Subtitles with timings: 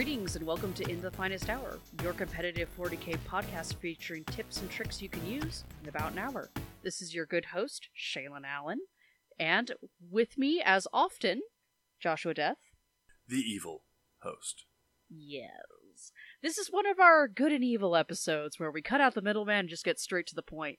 [0.00, 4.70] Greetings and welcome to In the Finest Hour, your competitive 40k podcast featuring tips and
[4.70, 6.48] tricks you can use in about an hour.
[6.82, 8.78] This is your good host, Shaylin Allen,
[9.38, 9.72] and
[10.10, 11.42] with me, as often,
[12.00, 12.56] Joshua Death.
[13.28, 13.82] The evil
[14.22, 14.64] host.
[15.10, 15.50] Yes.
[16.42, 19.58] This is one of our good and evil episodes where we cut out the middleman
[19.58, 20.78] and just get straight to the point.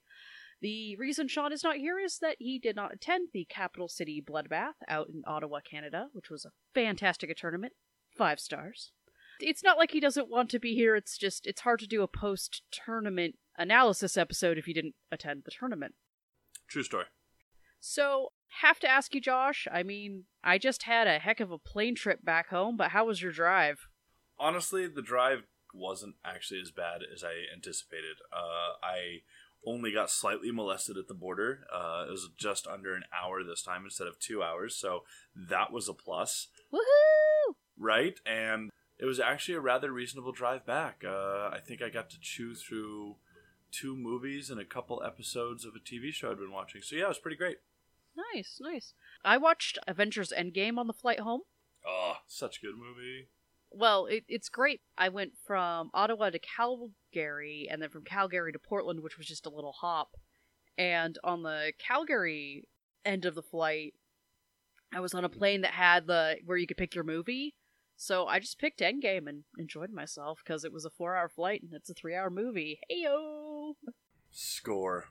[0.62, 4.20] The reason Sean is not here is that he did not attend the Capital City
[4.20, 7.74] Bloodbath out in Ottawa, Canada, which was a fantastic tournament.
[8.18, 8.92] Five stars.
[9.42, 12.04] It's not like he doesn't want to be here, it's just it's hard to do
[12.04, 15.96] a post tournament analysis episode if you didn't attend the tournament.
[16.68, 17.06] True story.
[17.80, 18.30] So,
[18.62, 19.68] have to ask you, Josh.
[19.72, 23.06] I mean, I just had a heck of a plane trip back home, but how
[23.06, 23.88] was your drive?
[24.38, 28.18] Honestly, the drive wasn't actually as bad as I anticipated.
[28.32, 29.22] Uh, I
[29.66, 31.66] only got slightly molested at the border.
[31.74, 35.02] Uh, it was just under an hour this time instead of two hours, so
[35.36, 36.48] that was a plus.
[36.74, 37.54] Woohoo!
[37.78, 38.20] Right?
[38.26, 38.70] And
[39.02, 41.04] it was actually a rather reasonable drive back.
[41.04, 43.16] Uh, I think I got to chew through
[43.72, 46.84] two movies and a couple episodes of a TV show I'd been watching.
[46.84, 47.58] So yeah, it was pretty great.
[48.34, 48.94] Nice, nice.
[49.26, 51.42] I watched Avengers Endgame on the flight home.
[51.86, 53.30] Oh, such a good movie.
[53.72, 54.82] Well, it, it's great.
[54.98, 59.46] I went from Ottawa to Calgary, and then from Calgary to Portland, which was just
[59.46, 60.18] a little hop.
[60.78, 62.68] And on the Calgary
[63.06, 63.94] end of the flight,
[64.94, 67.56] I was on a plane that had the where you could pick your movie.
[68.02, 71.72] So I just picked Endgame and enjoyed myself because it was a four-hour flight and
[71.72, 72.80] it's a three-hour movie.
[72.92, 73.74] Heyo!
[74.32, 75.06] Score.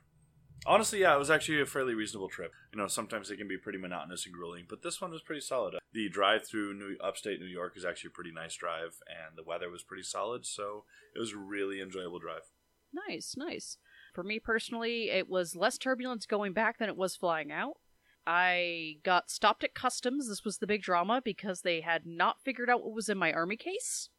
[0.65, 2.51] Honestly, yeah, it was actually a fairly reasonable trip.
[2.73, 5.39] You know, sometimes it can be pretty monotonous and grueling, but this one was pretty
[5.39, 5.75] solid.
[5.93, 9.43] The drive through New upstate New York is actually a pretty nice drive, and the
[9.43, 10.83] weather was pretty solid, so
[11.15, 12.51] it was a really enjoyable drive.
[13.07, 13.77] Nice, nice.
[14.13, 17.77] For me personally, it was less turbulence going back than it was flying out.
[18.25, 20.27] I got stopped at customs.
[20.27, 23.33] This was the big drama because they had not figured out what was in my
[23.33, 24.09] army case.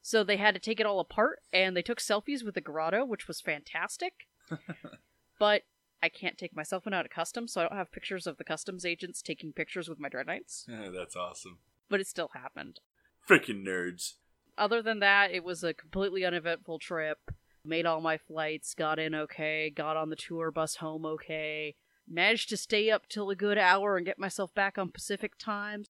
[0.00, 3.04] So they had to take it all apart, and they took selfies with the grotto,
[3.04, 4.28] which was fantastic.
[5.38, 5.62] but
[6.02, 8.36] I can't take my cell phone out of customs, so I don't have pictures of
[8.36, 10.66] the customs agents taking pictures with my Dread Knights.
[10.68, 11.58] That's awesome.
[11.88, 12.80] But it still happened.
[13.28, 14.14] Freaking nerds.
[14.56, 17.18] Other than that, it was a completely uneventful trip.
[17.64, 21.74] Made all my flights, got in okay, got on the tour bus home okay,
[22.08, 25.84] managed to stay up till a good hour and get myself back on Pacific time.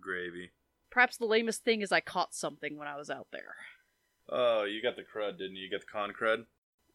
[0.00, 0.50] Gravy.
[0.90, 3.56] Perhaps the lamest thing is I caught something when I was out there.
[4.28, 5.64] Oh, you got the crud, didn't you?
[5.64, 6.44] You got the con crud?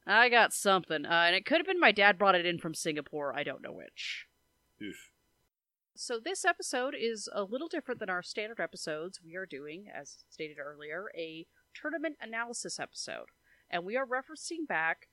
[0.06, 2.74] I got something, uh, and it could have been my dad brought it in from
[2.74, 3.36] Singapore.
[3.36, 4.28] I don't know which.
[4.82, 5.12] Oof.
[5.96, 9.20] So, this episode is a little different than our standard episodes.
[9.26, 13.28] We are doing, as stated earlier, a tournament analysis episode.
[13.70, 15.10] And we are referencing back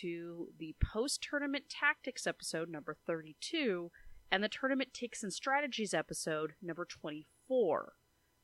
[0.00, 3.90] to the post tournament tactics episode number 32
[4.30, 7.92] and the tournament takes and strategies episode number 24.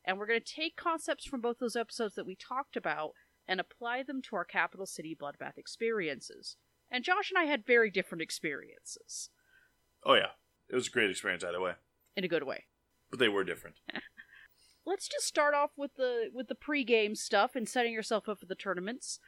[0.05, 3.13] And we're going to take concepts from both those episodes that we talked about
[3.47, 6.57] and apply them to our capital city bloodbath experiences.
[6.91, 9.31] And Josh and I had very different experiences.
[10.05, 10.31] Oh yeah,
[10.69, 11.73] it was a great experience either way,
[12.17, 12.65] In a good way.
[13.11, 13.77] but they were different.
[14.85, 18.47] Let's just start off with the with the pregame stuff and setting yourself up for
[18.47, 19.21] the tournaments.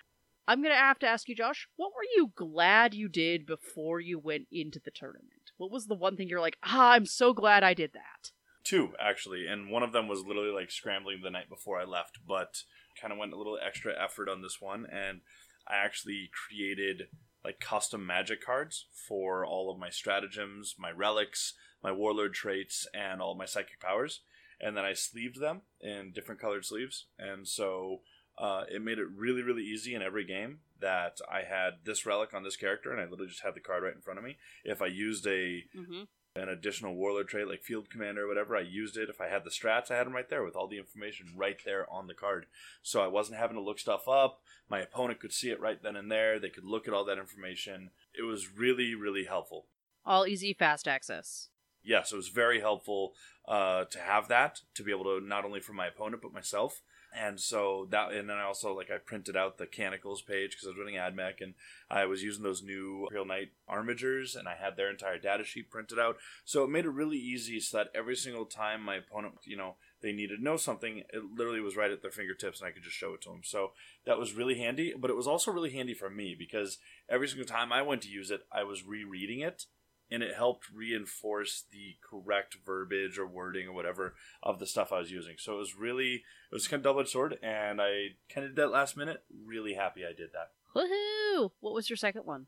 [0.47, 4.19] I'm gonna have to ask you, Josh, what were you glad you did before you
[4.19, 5.53] went into the tournament?
[5.57, 8.33] What was the one thing you're like, ah, I'm so glad I did that?
[8.63, 12.19] Two actually, and one of them was literally like scrambling the night before I left,
[12.27, 12.63] but
[13.01, 15.21] kind of went a little extra effort on this one, and
[15.67, 17.09] I actually created
[17.45, 23.21] like custom magic cards for all of my stratagems, my relics, my warlord traits, and
[23.21, 24.21] all my psychic powers.
[24.61, 28.01] And then I sleeved them in different colored sleeves, and so
[28.39, 32.35] uh, it made it really, really easy in every game that I had this relic
[32.35, 34.37] on this character, and I literally just had the card right in front of me.
[34.65, 36.03] If I used a Mm-hmm.
[36.37, 39.09] an additional warlord trait like field commander or whatever, I used it.
[39.09, 41.57] If I had the strats, I had them right there with all the information right
[41.65, 42.47] there on the card.
[42.83, 44.41] So I wasn't having to look stuff up.
[44.69, 46.41] My opponent could see it right then and there.
[46.41, 47.91] They could look at all that information.
[48.13, 49.67] It was really, really helpful.
[50.05, 51.51] All easy, fast access.
[51.85, 53.13] Yes, it was very helpful
[53.47, 56.81] uh, to have that to be able to not only for my opponent but myself.
[57.17, 60.67] And so that, and then I also like I printed out the Canticles page because
[60.67, 61.55] I was running AdMech, and
[61.89, 65.71] I was using those new Imperial Knight armigers, and I had their entire data sheet
[65.71, 66.17] printed out.
[66.45, 69.77] So it made it really easy, so that every single time my opponent, you know,
[70.03, 72.83] they needed to know something, it literally was right at their fingertips, and I could
[72.83, 73.43] just show it to them.
[73.45, 73.73] So
[74.07, 74.93] that was really handy.
[74.99, 76.79] But it was also really handy for me because
[77.09, 79.67] every single time I went to use it, I was rereading it
[80.15, 85.01] and it helped reinforce the correct verbiage or wording or whatever of the stuff I
[85.01, 85.35] was using.
[85.39, 88.55] So it was really it was kind of double edged sword, and I kind of
[88.55, 89.25] did that last minute.
[89.45, 90.53] Really happy I did that.
[90.75, 91.51] Woohoo!
[91.61, 92.47] What was your second one?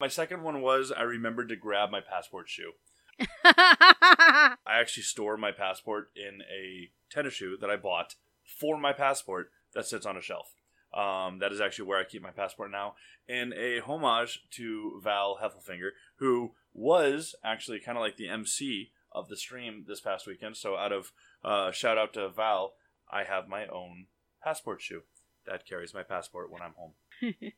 [0.00, 2.72] My second one was I remembered to grab my passport shoe.
[3.44, 9.50] I actually store my passport in a tennis shoe that I bought for my passport
[9.72, 10.54] that sits on a shelf.
[10.94, 12.94] Um, that is actually where I keep my passport now,
[13.28, 19.28] in a homage to Val Heffelfinger, who was actually kind of like the MC of
[19.28, 20.56] the stream this past weekend.
[20.56, 21.12] So, out of
[21.42, 22.74] uh, shout out to Val,
[23.10, 24.06] I have my own
[24.42, 25.02] passport shoe
[25.46, 26.92] that carries my passport when I'm home.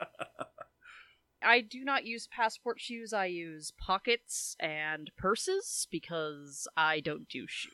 [1.42, 3.12] I do not use passport shoes.
[3.12, 7.72] I use pockets and purses because I don't do shoes.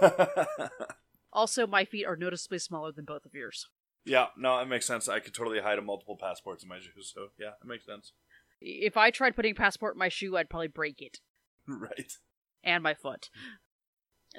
[1.32, 3.68] Also, my feet are noticeably smaller than both of yours.
[4.04, 5.08] Yeah, no, it makes sense.
[5.08, 7.12] I could totally hide a multiple passports in my shoes.
[7.14, 8.12] So, yeah, it makes sense.
[8.60, 11.18] If I tried putting passport in my shoe, I'd probably break it
[11.68, 12.12] right.
[12.62, 13.28] and my foot.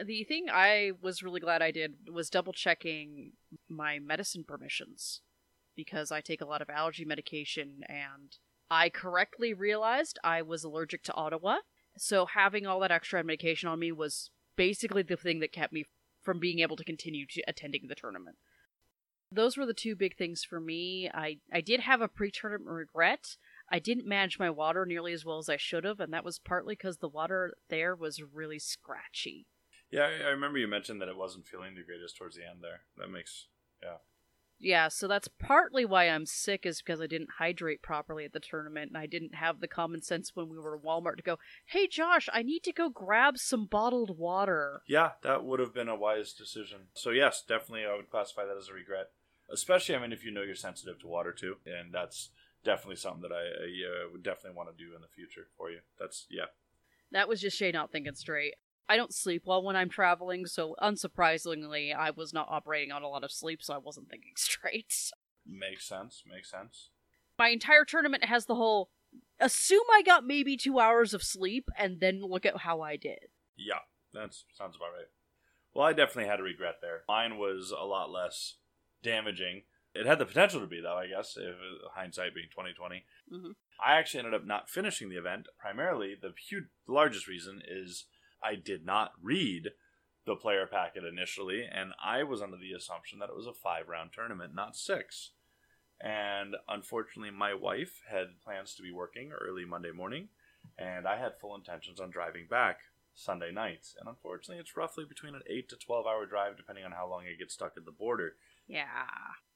[0.04, 3.33] The thing I was really glad I did was double checking
[3.69, 5.21] my medicine permissions
[5.75, 8.38] because I take a lot of allergy medication and
[8.71, 11.57] I correctly realized I was allergic to Ottawa.
[11.98, 15.86] So having all that extra medication on me was basically the thing that kept me
[16.24, 18.38] from being able to continue to attending the tournament.
[19.33, 21.09] Those were the two big things for me.
[21.13, 23.38] I, I did have a pre tournament regret.
[23.69, 26.39] I didn't manage my water nearly as well as I should have, and that was
[26.39, 29.47] partly because the water there was really scratchy.
[29.89, 32.59] Yeah, I, I remember you mentioned that it wasn't feeling the greatest towards the end
[32.62, 32.81] there.
[32.97, 33.47] That makes,
[33.81, 33.97] yeah.
[34.59, 38.39] Yeah, so that's partly why I'm sick, is because I didn't hydrate properly at the
[38.39, 41.38] tournament, and I didn't have the common sense when we were at Walmart to go,
[41.65, 44.81] hey Josh, I need to go grab some bottled water.
[44.88, 46.88] Yeah, that would have been a wise decision.
[46.94, 49.09] So, yes, definitely I would classify that as a regret.
[49.51, 51.57] Especially, I mean, if you know you're sensitive to water too.
[51.66, 52.30] And that's
[52.63, 55.69] definitely something that I, I uh, would definitely want to do in the future for
[55.69, 55.80] you.
[56.00, 56.45] That's, yeah.
[57.12, 58.56] That was just Shay not thinking straight.
[58.90, 63.07] I don't sleep well when I'm traveling, so unsurprisingly, I was not operating on a
[63.07, 64.94] lot of sleep, so I wasn't thinking straight.
[65.45, 66.24] Makes sense.
[66.30, 66.90] Makes sense.
[67.38, 68.90] My entire tournament has the whole
[69.40, 73.28] assume I got maybe two hours of sleep and then look at how I did.
[73.56, 73.80] Yeah,
[74.13, 75.07] that sounds about right.
[75.74, 77.01] Well, I definitely had a regret there.
[77.07, 78.56] Mine was a lot less
[79.03, 79.63] damaging.
[79.94, 80.97] It had the potential to be, though.
[80.97, 81.55] I guess, if
[81.94, 83.05] hindsight being twenty twenty.
[83.31, 83.55] Mhm.
[83.83, 85.47] I actually ended up not finishing the event.
[85.59, 88.05] Primarily, the huge, the largest reason is
[88.41, 89.69] I did not read
[90.25, 93.88] the player packet initially, and I was under the assumption that it was a five
[93.88, 95.31] round tournament, not six.
[95.99, 100.29] And unfortunately, my wife had plans to be working early Monday morning,
[100.77, 102.79] and I had full intentions on driving back
[103.15, 103.88] Sunday night.
[103.99, 107.25] And unfortunately, it's roughly between an 8 to 12 hour drive, depending on how long
[107.25, 108.35] I get stuck at the border.
[108.68, 108.86] Yeah.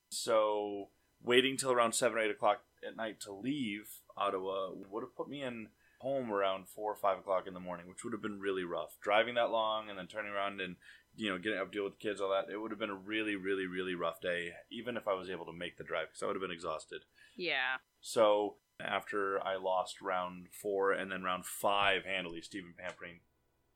[0.10, 0.90] So,
[1.24, 5.30] waiting till around 7 or 8 o'clock at night to leave Ottawa would have put
[5.30, 5.68] me in
[6.00, 8.98] home around 4 or 5 o'clock in the morning, which would have been really rough.
[9.02, 10.76] Driving that long and then turning around and
[11.18, 12.96] you know, getting up, deal with the kids, all that, it would have been a
[12.96, 16.22] really, really, really rough day, even if I was able to make the drive, because
[16.22, 17.02] I would have been exhausted.
[17.36, 17.78] Yeah.
[18.02, 23.22] So after I lost round four and then round five handily, Stephen Pampering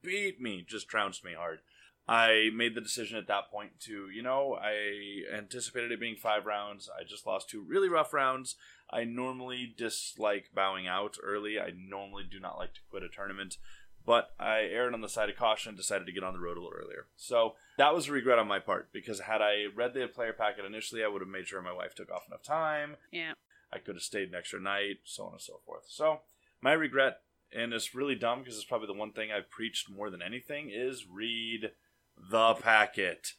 [0.04, 1.60] beat me, just trounced me hard.
[2.12, 6.46] I made the decision at that point to, you know, I anticipated it being five
[6.46, 6.90] rounds.
[6.90, 8.58] I just lost two really rough rounds.
[8.90, 11.58] I normally dislike bowing out early.
[11.58, 13.56] I normally do not like to quit a tournament,
[14.06, 16.58] but I erred on the side of caution and decided to get on the road
[16.58, 17.08] a little earlier.
[17.16, 20.66] So that was a regret on my part because had I read the player packet
[20.66, 22.98] initially, I would have made sure my wife took off enough time.
[23.14, 23.36] Yeah.
[23.72, 25.86] I could have stayed an extra night, so on and so forth.
[25.88, 26.20] So,
[26.62, 27.22] my regret,
[27.56, 30.72] and it's really dumb because it's probably the one thing I've preached more than anything,
[30.74, 31.72] is read
[32.30, 33.30] the packet,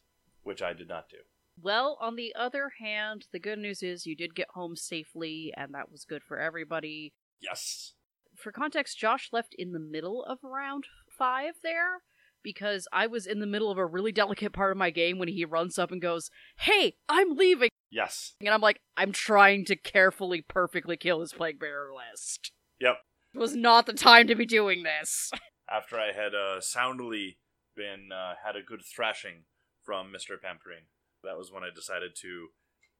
[0.42, 1.18] which I did not do.
[1.60, 5.74] Well, on the other hand, the good news is you did get home safely, and
[5.74, 7.12] that was good for everybody.
[7.40, 7.94] Yes.
[8.36, 10.84] For context, Josh left in the middle of round
[11.16, 12.00] five there
[12.42, 15.28] because I was in the middle of a really delicate part of my game when
[15.28, 17.68] he runs up and goes, Hey, I'm leaving!
[17.90, 18.34] Yes.
[18.40, 22.52] And I'm like, I'm trying to carefully, perfectly kill his Plague Bearer list.
[22.80, 22.96] Yep.
[23.34, 25.30] It was not the time to be doing this.
[25.70, 27.38] After I had uh, soundly
[27.76, 29.44] been uh, had a good thrashing
[29.84, 30.84] from Mister Pampering,
[31.24, 32.48] that was when I decided to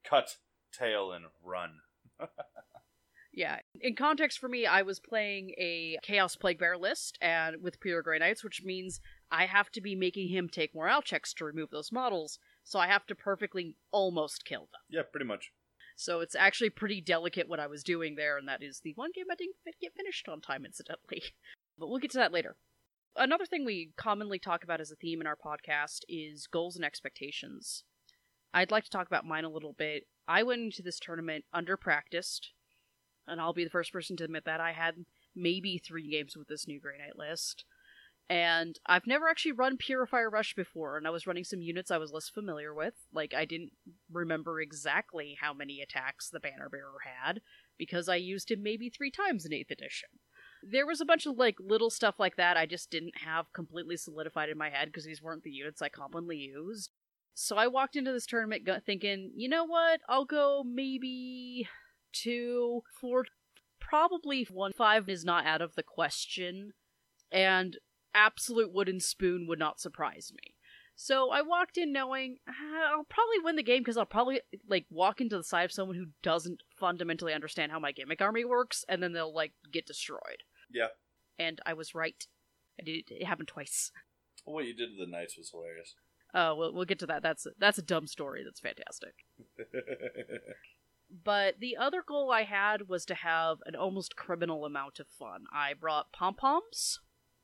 [0.09, 0.37] cut
[0.73, 1.81] tail and run.
[3.33, 3.61] Yeah.
[3.81, 8.03] In context for me, I was playing a Chaos Plague Bear list and with Pure
[8.03, 9.01] Grey Knights, which means
[9.31, 12.89] I have to be making him take morale checks to remove those models, so I
[12.89, 14.81] have to perfectly almost kill them.
[14.91, 15.51] Yeah, pretty much.
[15.97, 19.11] So it's actually pretty delicate what I was doing there, and that is the one
[19.15, 21.23] game I didn't get finished on time, incidentally.
[21.79, 22.55] But we'll get to that later.
[23.17, 26.85] Another thing we commonly talk about as a theme in our podcast is goals and
[26.85, 27.85] expectations.
[28.55, 30.05] I'd like to talk about mine a little bit.
[30.27, 32.53] I went into this tournament under practiced,
[33.27, 35.05] and I'll be the first person to admit that I had
[35.37, 37.65] maybe three games with this new Grey Knight list.
[38.31, 41.99] And I've never actually run Purifier Rush before, and I was running some units I
[41.99, 42.95] was less familiar with.
[43.13, 43.73] Like, I didn't
[44.11, 47.43] remember exactly how many attacks the Banner Bearer had,
[47.77, 50.09] because I used him maybe three times in 8th edition.
[50.63, 53.97] There was a bunch of, like, little stuff like that I just didn't have completely
[53.97, 56.91] solidified in my head, because these weren't the units I commonly used.
[57.35, 60.01] So I walked into this tournament thinking, you know what?
[60.09, 61.69] I'll go maybe
[62.13, 63.25] two, four,
[63.81, 64.73] probably one.
[64.73, 66.75] Five is not out of the question,
[67.31, 67.79] and
[68.15, 70.55] absolute wooden spoon would not surprise me.
[70.95, 74.85] So I walked in knowing "Ah, I'll probably win the game because I'll probably like
[74.91, 78.85] walk into the side of someone who doesn't fundamentally understand how my gimmick army works,
[78.89, 80.43] and then they'll like get destroyed.
[80.73, 80.89] Yeah.
[81.39, 82.27] And I was right.
[82.81, 83.05] I did.
[83.11, 83.91] It happened twice.
[84.45, 85.95] What you did to the knights was hilarious.
[86.35, 87.23] Uh, we'll we'll get to that.
[87.23, 88.43] That's that's a dumb story.
[88.45, 89.15] That's fantastic.
[91.25, 95.45] But the other goal I had was to have an almost criminal amount of fun.
[95.53, 97.01] I brought pom poms,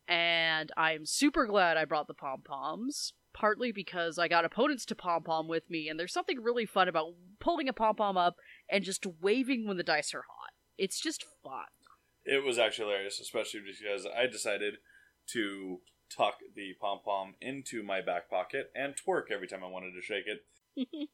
[0.06, 3.12] and I'm super glad I brought the pom poms.
[3.34, 6.88] Partly because I got opponents to pom pom with me, and there's something really fun
[6.88, 8.36] about pulling a pom pom up
[8.70, 10.52] and just waving when the dice are hot.
[10.78, 11.66] It's just fun.
[12.28, 14.74] It was actually hilarious, especially because I decided
[15.28, 15.80] to
[16.14, 20.02] tuck the pom pom into my back pocket and twerk every time I wanted to
[20.02, 20.88] shake it.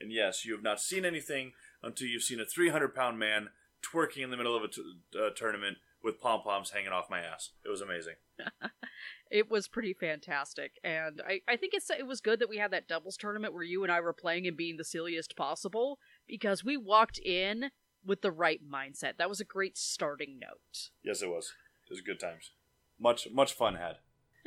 [0.00, 3.48] And yes, you have not seen anything until you've seen a 300 pound man
[3.82, 4.82] twerking in the middle of a t-
[5.18, 7.52] uh, tournament with pom poms hanging off my ass.
[7.64, 8.14] It was amazing.
[9.30, 12.70] it was pretty fantastic and I, I think it's it was good that we had
[12.72, 15.98] that doubles tournament where you and i were playing and being the silliest possible
[16.28, 17.70] because we walked in
[18.06, 21.52] with the right mindset that was a great starting note Yes, it was.
[21.86, 22.50] It was good times.
[22.98, 23.96] Much much fun had.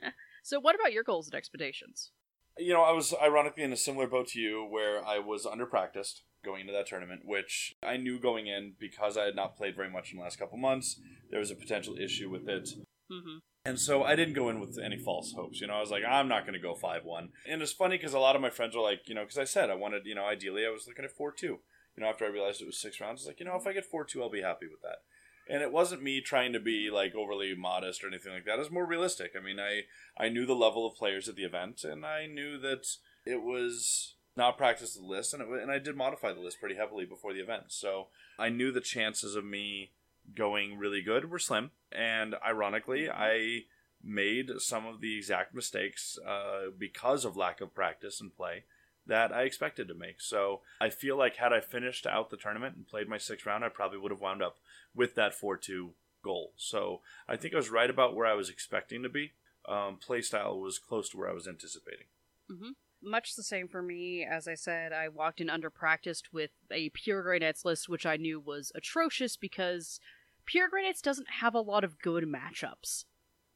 [0.44, 2.12] so what about your goals and expectations
[2.58, 5.66] You know, I was ironically in a similar boat to you where I was under
[5.66, 9.76] practiced going into that tournament, which I knew going in because I had not played
[9.76, 11.00] very much in the last couple months.
[11.30, 12.70] There was a potential issue with it.
[13.12, 13.40] mm-hmm.
[13.66, 15.60] And so I didn't go in with any false hopes.
[15.60, 17.30] You know, I was like, I'm not going to go 5 1.
[17.48, 19.44] And it's funny because a lot of my friends were like, you know, because I
[19.44, 21.60] said I wanted, you know, ideally I was looking at 4 2.
[21.96, 23.68] You know, after I realized it was six rounds, I was like, you know, if
[23.68, 25.00] I get 4 2, I'll be happy with that.
[25.52, 28.56] And it wasn't me trying to be like overly modest or anything like that.
[28.56, 29.32] It was more realistic.
[29.36, 29.82] I mean, I,
[30.18, 32.88] I knew the level of players at the event, and I knew that
[33.26, 36.76] it was not practice the list, and, it, and I did modify the list pretty
[36.76, 37.66] heavily before the event.
[37.70, 39.92] So I knew the chances of me
[40.36, 41.72] going really good were slim.
[41.92, 43.64] And ironically, I
[44.04, 48.64] made some of the exact mistakes uh, because of lack of practice and play
[49.06, 50.22] that I expected to make.
[50.22, 53.64] So I feel like had I finished out the tournament and played my sixth round,
[53.64, 54.58] I probably would have wound up
[54.94, 55.92] with that 4 2
[56.24, 56.54] goal.
[56.58, 59.32] So I think I was right about where I was expecting to be.
[59.68, 62.08] Um, play style was close to where I was anticipating.
[63.02, 66.90] much the same for me as i said i walked in under practiced with a
[66.90, 70.02] pure grey list which i knew was atrocious because
[70.46, 73.06] pure grey doesn't have a lot of good matchups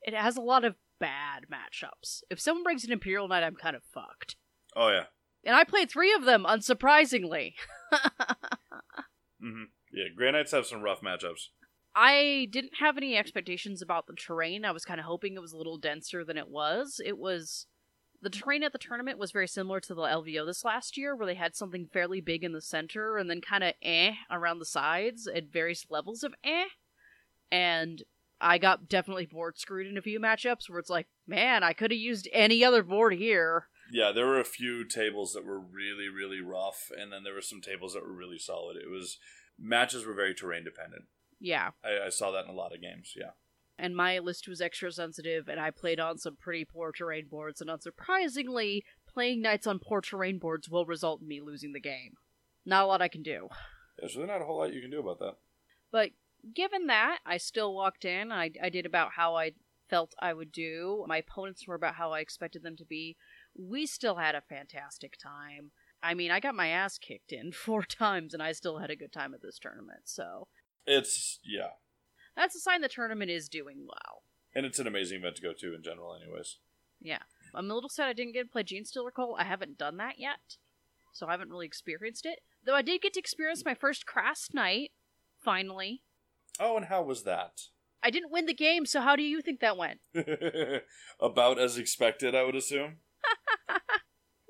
[0.01, 3.75] it has a lot of bad matchups if someone brings an imperial knight i'm kind
[3.75, 4.37] of fucked
[4.75, 5.05] Oh, yeah.
[5.45, 7.53] And i played three of them unsurprisingly
[9.41, 11.49] hmm Yeah, Grey Knights have some rough matchups.
[11.95, 14.65] I didn't have any expectations about the terrain.
[14.65, 16.99] I was kind of hoping it was a little denser than it was.
[17.05, 17.67] It was
[18.21, 21.27] the terrain at the tournament was very similar to the LVO this last year, where
[21.27, 24.65] they had something fairly big in the center and then kind of eh around the
[24.65, 26.65] sides at various levels of eh.
[27.51, 28.01] And
[28.41, 31.91] I got definitely board screwed in a few matchups where it's like, man, I could
[31.91, 33.67] have used any other board here.
[33.91, 37.41] Yeah, there were a few tables that were really, really rough, and then there were
[37.41, 38.77] some tables that were really solid.
[38.77, 39.17] It was
[39.59, 41.03] matches were very terrain dependent.
[41.39, 43.13] Yeah, I, I saw that in a lot of games.
[43.15, 43.31] Yeah,
[43.77, 47.61] and my list was extra sensitive, and I played on some pretty poor terrain boards,
[47.61, 52.13] and unsurprisingly, playing knights on poor terrain boards will result in me losing the game.
[52.65, 53.49] Not a lot I can do.
[53.99, 55.35] there's really not a whole lot you can do about that.
[55.91, 56.11] But
[56.55, 58.31] given that, I still walked in.
[58.31, 59.51] I, I did about how I
[59.89, 61.05] felt I would do.
[61.07, 63.15] My opponents were about how I expected them to be.
[63.57, 65.71] We still had a fantastic time.
[66.01, 68.95] I mean, I got my ass kicked in four times, and I still had a
[68.95, 70.01] good time at this tournament.
[70.05, 70.47] So
[70.85, 71.71] It's yeah,
[72.35, 74.23] that's a sign the tournament is doing well.
[74.55, 76.57] and it's an amazing event to go to in general, anyways.
[77.01, 77.19] Yeah.
[77.55, 79.35] I'm a little sad I didn't get to play Genestealer Cult.
[79.39, 80.57] I haven't done that yet.
[81.11, 82.39] So I haven't really experienced it.
[82.65, 84.91] Though I did get to experience my first Crass night,
[85.43, 86.01] finally.
[86.59, 87.61] Oh, and how was that?
[88.01, 89.99] I didn't win the game, so how do you think that went?
[91.19, 92.97] About as expected, I would assume.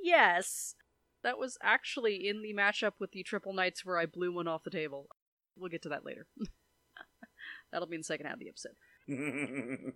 [0.03, 0.75] Yes.
[1.23, 4.63] That was actually in the matchup with the Triple Knights where I blew one off
[4.63, 5.07] the table.
[5.55, 6.27] We'll get to that later.
[7.71, 8.73] That'll be in the second half of the episode.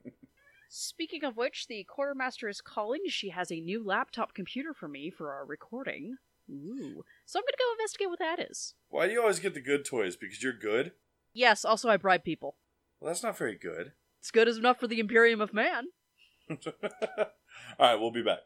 [0.69, 3.01] Speaking of which, the quartermaster is calling.
[3.07, 6.15] She has a new laptop computer for me for our recording.
[6.49, 7.03] Ooh.
[7.25, 8.73] So I'm gonna go investigate what that is.
[8.89, 10.15] Why do you always get the good toys?
[10.15, 10.93] Because you're good?
[11.33, 12.55] Yes, also I bribe people.
[12.99, 13.91] Well, that's not very good.
[14.19, 15.87] It's good as enough for the Imperium of Man.
[16.49, 16.57] All
[17.79, 18.39] right, we'll be back.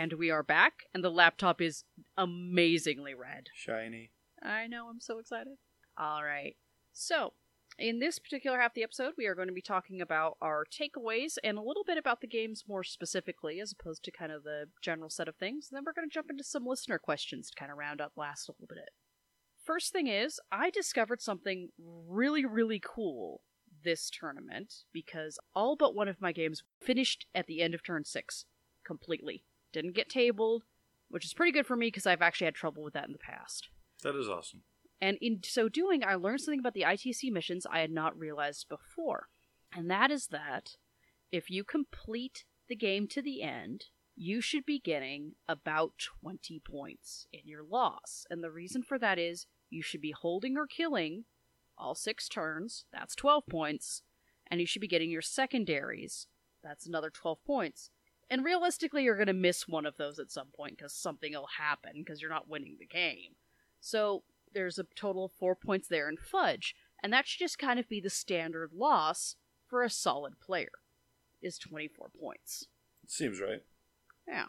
[0.00, 1.84] And we are back, and the laptop is
[2.16, 3.48] amazingly red.
[3.54, 4.12] Shiny.
[4.42, 5.58] I know, I'm so excited.
[5.98, 6.56] All right.
[6.90, 7.34] So,
[7.78, 10.64] in this particular half of the episode, we are going to be talking about our
[10.64, 14.42] takeaways and a little bit about the games more specifically, as opposed to kind of
[14.42, 15.68] the general set of things.
[15.70, 18.12] And then we're going to jump into some listener questions to kind of round up
[18.16, 18.88] last a little bit.
[19.62, 23.42] First thing is, I discovered something really, really cool
[23.84, 28.06] this tournament because all but one of my games finished at the end of turn
[28.06, 28.46] six
[28.82, 29.44] completely.
[29.72, 30.64] Didn't get tabled,
[31.08, 33.18] which is pretty good for me because I've actually had trouble with that in the
[33.18, 33.68] past.
[34.02, 34.62] That is awesome.
[35.00, 38.68] And in so doing, I learned something about the ITC missions I had not realized
[38.68, 39.28] before.
[39.74, 40.76] And that is that
[41.32, 43.84] if you complete the game to the end,
[44.16, 48.26] you should be getting about 20 points in your loss.
[48.28, 51.24] And the reason for that is you should be holding or killing
[51.78, 54.02] all six turns, that's 12 points,
[54.50, 56.26] and you should be getting your secondaries,
[56.62, 57.90] that's another 12 points.
[58.30, 61.48] And realistically, you're going to miss one of those at some point because something will
[61.58, 63.34] happen because you're not winning the game.
[63.80, 64.22] So
[64.54, 67.88] there's a total of four points there in fudge, and that should just kind of
[67.88, 70.70] be the standard loss for a solid player,
[71.42, 72.66] is 24 points.
[73.06, 73.62] Seems right.
[74.28, 74.46] Yeah.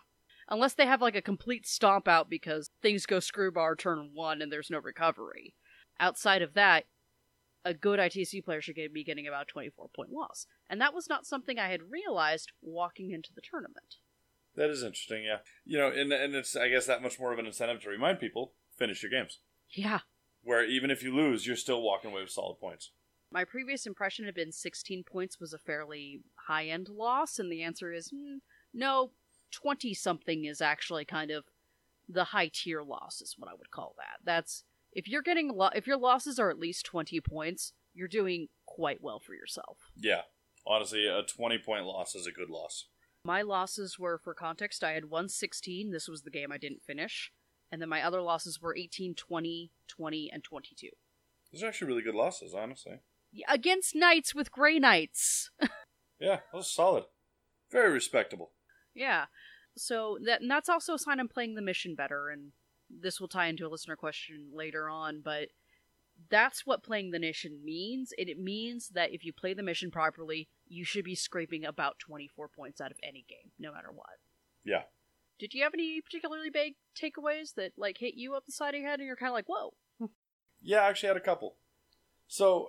[0.47, 4.51] Unless they have like a complete stomp out because things go screwbar turn one and
[4.51, 5.55] there's no recovery.
[6.00, 6.85] Outside of that,
[7.63, 10.47] a good ITC player should be getting about 24 point loss.
[10.69, 13.95] And that was not something I had realized walking into the tournament.
[14.55, 15.37] That is interesting, yeah.
[15.65, 18.19] You know, and, and it's, I guess, that much more of an incentive to remind
[18.19, 19.39] people finish your games.
[19.69, 19.99] Yeah.
[20.43, 22.91] Where even if you lose, you're still walking away with solid points.
[23.31, 27.63] My previous impression had been 16 points was a fairly high end loss, and the
[27.63, 28.39] answer is mm,
[28.74, 29.11] no,
[29.51, 31.45] 20 something is actually kind of
[32.09, 34.19] the high tier loss, is what I would call that.
[34.25, 38.47] That's if you're getting lo- if your losses are at least 20 points, you're doing
[38.65, 39.77] quite well for yourself.
[39.95, 40.21] Yeah.
[40.65, 42.87] Honestly, a 20 point loss is a good loss.
[43.23, 45.91] My losses were, for context, I had 116.
[45.91, 47.31] This was the game I didn't finish.
[47.71, 50.89] And then my other losses were 18, 20, 20, and 22.
[51.51, 52.99] Those are actually really good losses, honestly.
[53.47, 55.51] Against Knights with Grey Knights.
[56.19, 57.05] yeah, that was solid.
[57.71, 58.51] Very respectable.
[58.93, 59.25] Yeah.
[59.77, 62.51] So that and that's also a sign I'm playing the mission better, and
[62.99, 65.49] this will tie into a listener question later on, but
[66.29, 68.13] that's what playing the mission means.
[68.17, 71.99] It, it means that if you play the mission properly, you should be scraping about
[71.99, 74.19] 24 points out of any game, no matter what.
[74.63, 74.83] Yeah.
[75.39, 78.81] Did you have any particularly big takeaways that like hit you up the side of
[78.81, 79.73] your head and you're kind of like, whoa?
[80.63, 81.55] Yeah, I actually had a couple.
[82.27, 82.67] So,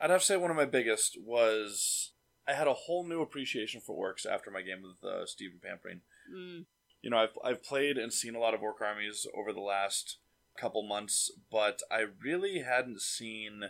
[0.00, 2.12] I'd have to say one of my biggest was
[2.46, 6.00] I had a whole new appreciation for orcs after my game with uh, Stephen Pamprine.
[6.32, 6.66] Mm.
[7.04, 10.16] You know, I've I've played and seen a lot of orc armies over the last
[10.56, 13.64] couple months, but I really hadn't seen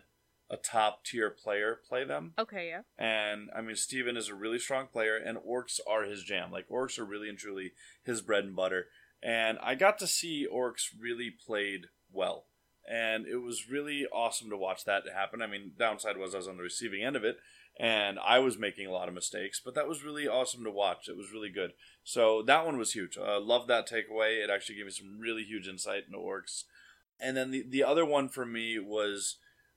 [0.48, 2.34] a top tier player play them.
[2.38, 2.82] Okay, yeah.
[2.96, 6.52] And I mean, Steven is a really strong player, and orcs are his jam.
[6.52, 7.72] Like, orcs are really and truly
[8.04, 8.86] his bread and butter.
[9.20, 12.44] And I got to see orcs really played well.
[12.88, 15.42] And it was really awesome to watch that happen.
[15.42, 17.38] I mean, downside was I was on the receiving end of it,
[17.78, 21.08] and I was making a lot of mistakes, but that was really awesome to watch.
[21.08, 21.72] It was really good.
[22.04, 23.16] So that one was huge.
[23.16, 24.42] Uh, loved that takeaway.
[24.42, 26.64] It actually gave me some really huge insight into orcs.
[27.20, 29.36] And then the, the other one for me was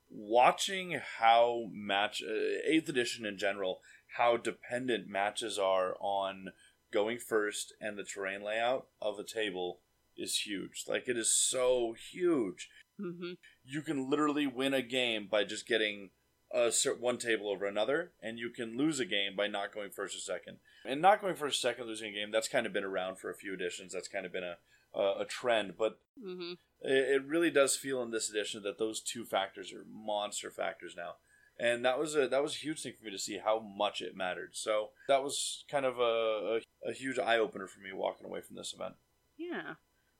[0.09, 3.79] watching how match uh, eighth edition in general
[4.15, 6.47] how dependent matches are on
[6.93, 9.79] going first and the terrain layout of a table
[10.15, 13.33] is huge like it is so huge Mm-hmm.
[13.63, 16.09] you can literally win a game by just getting
[16.53, 20.15] a one table over another and you can lose a game by not going first
[20.15, 22.83] or second and not going first or second losing a game that's kind of been
[22.85, 24.55] around for a few editions that's kind of been a
[24.97, 26.53] a, a trend but Mm-hmm.
[26.81, 30.95] it, it really does feel in this edition that those two factors are monster factors
[30.97, 31.15] now
[31.59, 34.01] and that was a that was a huge thing for me to see how much
[34.01, 38.25] it mattered so that was kind of a, a, a huge eye-opener for me walking
[38.25, 38.95] away from this event
[39.37, 39.73] Yeah.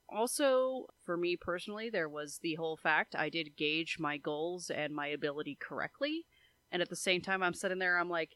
[0.09, 4.95] Also, for me personally, there was the whole fact I did gauge my goals and
[4.95, 6.25] my ability correctly.
[6.71, 8.35] And at the same time, I'm sitting there, I'm like,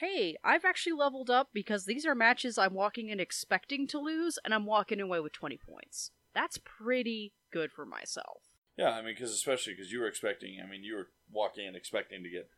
[0.00, 4.38] hey, I've actually leveled up because these are matches I'm walking in expecting to lose,
[4.44, 6.10] and I'm walking away with 20 points.
[6.34, 8.42] That's pretty good for myself.
[8.76, 11.74] yeah i mean because especially because you were expecting i mean you were walking in
[11.74, 12.50] expecting to get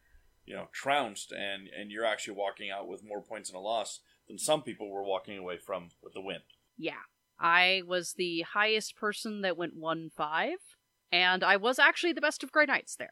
[0.47, 4.01] you know trounced and and you're actually walking out with more points in a loss
[4.27, 6.41] than some people were walking away from with the win
[6.77, 7.05] Yeah.
[7.41, 10.51] I was the highest person that went 1 5,
[11.13, 13.11] and I was actually the best of Grey Knights there.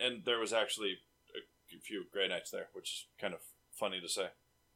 [0.00, 0.98] and there was actually
[1.34, 3.40] a few Grey Knights there, which is kind of
[3.72, 4.28] funny to say.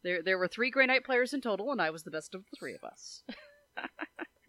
[0.04, 2.42] There, there were three Grey Knight players in total, and I was the best of
[2.50, 3.22] the three of us.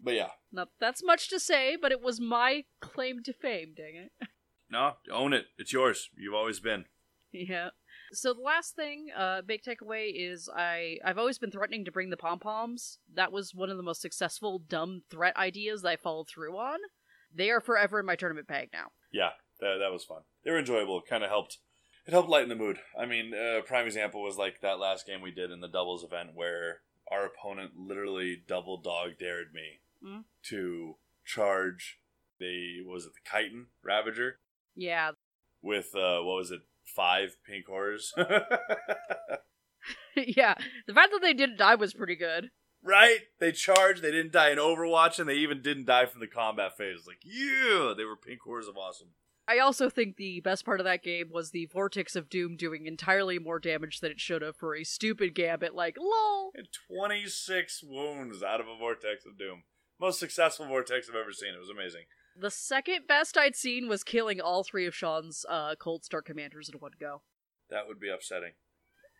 [0.02, 3.96] But yeah, Not that's much to say, but it was my claim to fame, dang
[3.96, 4.28] it.
[4.68, 5.46] no, own it.
[5.56, 6.10] It's yours.
[6.14, 6.84] You've always been.
[7.32, 7.70] yeah.
[8.14, 12.10] So the last thing, uh, big takeaway is I I've always been threatening to bring
[12.10, 12.98] the pom poms.
[13.14, 16.78] That was one of the most successful dumb threat ideas that I followed through on.
[17.34, 18.88] They are forever in my tournament bag now.
[19.12, 20.22] Yeah, that, that was fun.
[20.44, 20.98] They were enjoyable.
[20.98, 21.58] It kind of helped.
[22.06, 22.78] It helped lighten the mood.
[22.98, 26.04] I mean, uh, prime example was like that last game we did in the doubles
[26.04, 30.24] event where our opponent literally double dog dared me Mm.
[30.50, 31.98] to charge
[32.38, 34.38] the was it the chitin ravager
[34.74, 35.12] Yeah,
[35.62, 38.12] with uh, what was it five pink horrors
[40.16, 40.54] yeah.
[40.86, 42.50] The fact that they didn't die was pretty good.
[42.82, 46.26] right they charged they didn't die in overwatch and they even didn't die from the
[46.26, 49.08] combat phase like yeah they were pink horrors of awesome
[49.46, 52.86] I also think the best part of that game was the Vortex of Doom doing
[52.86, 56.52] entirely more damage than it should have for a stupid gambit like lol.
[56.56, 59.64] Had 26 wounds out of a vortex of doom
[60.00, 62.04] most successful vortex i've ever seen it was amazing
[62.36, 66.78] The second best I'd seen was killing all three of Sean's uh, Coldstar commanders in
[66.80, 67.22] one go.
[67.70, 68.52] that would be upsetting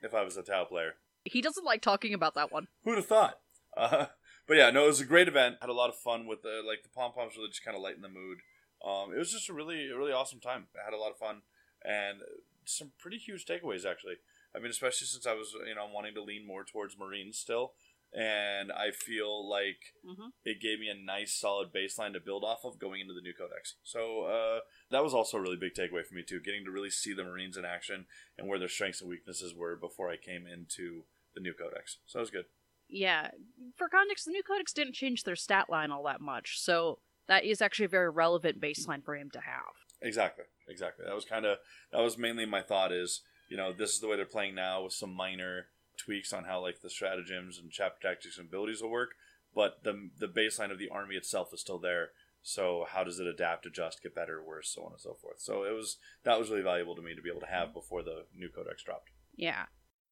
[0.02, 2.66] if i was a tau player He doesn't like talking about that one.
[2.84, 3.38] Who'd have thought?
[3.76, 4.06] Uh,
[4.46, 5.56] but yeah, no, it was a great event.
[5.60, 7.36] Had a lot of fun with the like the pom poms.
[7.36, 8.38] Really just kind of lightened the mood.
[8.84, 10.66] Um, it was just a really really awesome time.
[10.76, 11.42] I had a lot of fun
[11.82, 12.18] and
[12.66, 14.16] some pretty huge takeaways actually.
[14.54, 17.72] I mean, especially since I was you know wanting to lean more towards Marines still,
[18.14, 20.32] and I feel like Mhm.
[20.44, 23.34] it gave me a nice solid baseline to build off of going into the new
[23.34, 23.76] codex.
[23.82, 26.90] So uh, that was also a really big takeaway for me too, getting to really
[26.90, 28.06] see the Marines in action
[28.38, 31.98] and where their strengths and weaknesses were before I came into the new codex.
[32.06, 32.46] So that was good.
[32.86, 33.30] Yeah,
[33.76, 37.44] for context, the new codex didn't change their stat line all that much, so that
[37.44, 39.72] is actually a very relevant baseline for him to have.
[40.02, 41.04] Exactly, exactly.
[41.06, 41.58] That was kind of
[41.90, 42.92] that was mainly my thought.
[42.92, 46.44] Is you know this is the way they're playing now with some minor tweaks on
[46.44, 49.10] how like the stratagems and chapter tactics and abilities will work,
[49.54, 52.10] but the the baseline of the army itself is still there.
[52.42, 55.40] So how does it adapt, adjust, get better, worse, so on and so forth.
[55.40, 58.02] So it was that was really valuable to me to be able to have before
[58.02, 59.10] the new codex dropped.
[59.34, 59.64] Yeah.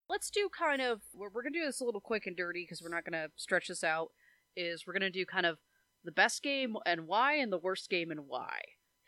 [0.09, 2.83] Let's do kind of we're, we're gonna do this a little quick and dirty because
[2.83, 4.11] we're not gonna stretch this out.
[4.57, 5.59] Is we're gonna do kind of
[6.05, 8.59] the best game and why, and the worst game and why.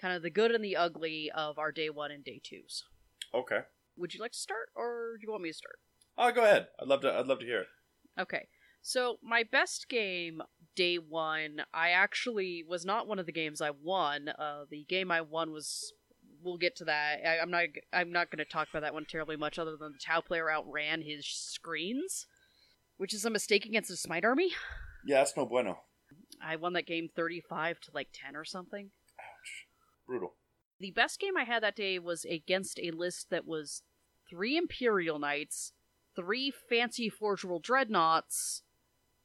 [0.01, 2.85] Kind of the good and the ugly of our day one and day twos.
[3.35, 3.61] Okay.
[3.97, 5.79] Would you like to start, or do you want me to start?
[6.17, 6.69] Oh, go ahead.
[6.81, 7.13] I'd love to.
[7.13, 7.67] I'd love to hear it.
[8.21, 8.49] Okay.
[8.83, 10.43] So my best game
[10.77, 14.29] day one, I actually was not one of the games I won.
[14.29, 15.93] Uh, the game I won was.
[16.43, 17.21] We'll get to that.
[17.27, 17.65] I, I'm not.
[17.93, 20.51] I'm not going to talk about that one terribly much, other than the Tau player
[20.51, 22.27] outran his screens,
[22.99, 24.53] which is a mistake against the Smite army.
[25.07, 25.79] Yeah, it's no bueno.
[26.43, 28.91] I won that game 35 to like 10 or something.
[29.19, 29.67] Ouch.
[30.07, 30.35] Brutal.
[30.81, 33.83] The best game I had that day was against a list that was
[34.29, 35.73] three Imperial Knights,
[36.17, 38.63] three fancy Forge World Dreadnoughts,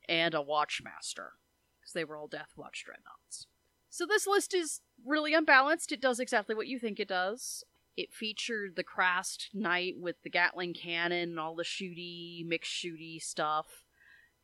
[0.08, 1.32] and a Watchmaster.
[1.80, 3.47] Because they were all Death Watch Dreadnoughts.
[3.89, 5.91] So this list is really unbalanced.
[5.91, 7.63] It does exactly what you think it does.
[7.97, 13.21] It featured the Crast Knight with the Gatling cannon and all the shooty, mixed shooty
[13.21, 13.84] stuff.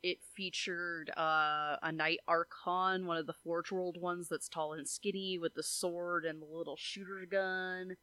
[0.02, 4.86] It featured uh, a Knight Archon, one of the Forge World ones that's tall and
[4.86, 7.96] skinny with the sword and the little shooter gun.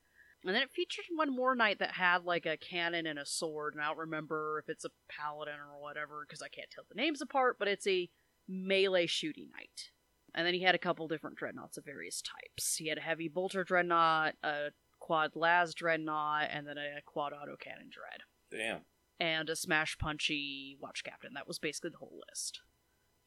[0.45, 3.73] And then it featured one more knight that had like a cannon and a sword,
[3.73, 7.01] and I don't remember if it's a paladin or whatever because I can't tell the
[7.01, 8.09] names apart, but it's a
[8.47, 9.91] melee shooting knight.
[10.35, 12.75] And then he had a couple different dreadnoughts of various types.
[12.75, 17.89] He had a heavy bolter dreadnought, a quad las dreadnought, and then a quad autocannon
[17.91, 18.81] dread Damn.
[19.19, 21.33] and a smash punchy watch captain.
[21.35, 22.61] That was basically the whole list.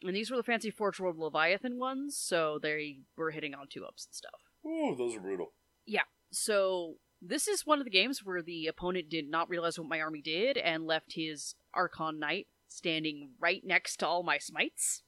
[0.02, 3.84] And these were the fancy Forge World Leviathan ones, so they were hitting on two
[3.84, 4.40] ups and stuff.
[4.66, 5.52] Ooh, those are brutal.
[5.86, 6.02] Yeah.
[6.32, 10.00] So this is one of the games where the opponent did not realize what my
[10.00, 15.02] army did and left his Archon Knight standing right next to all my smites.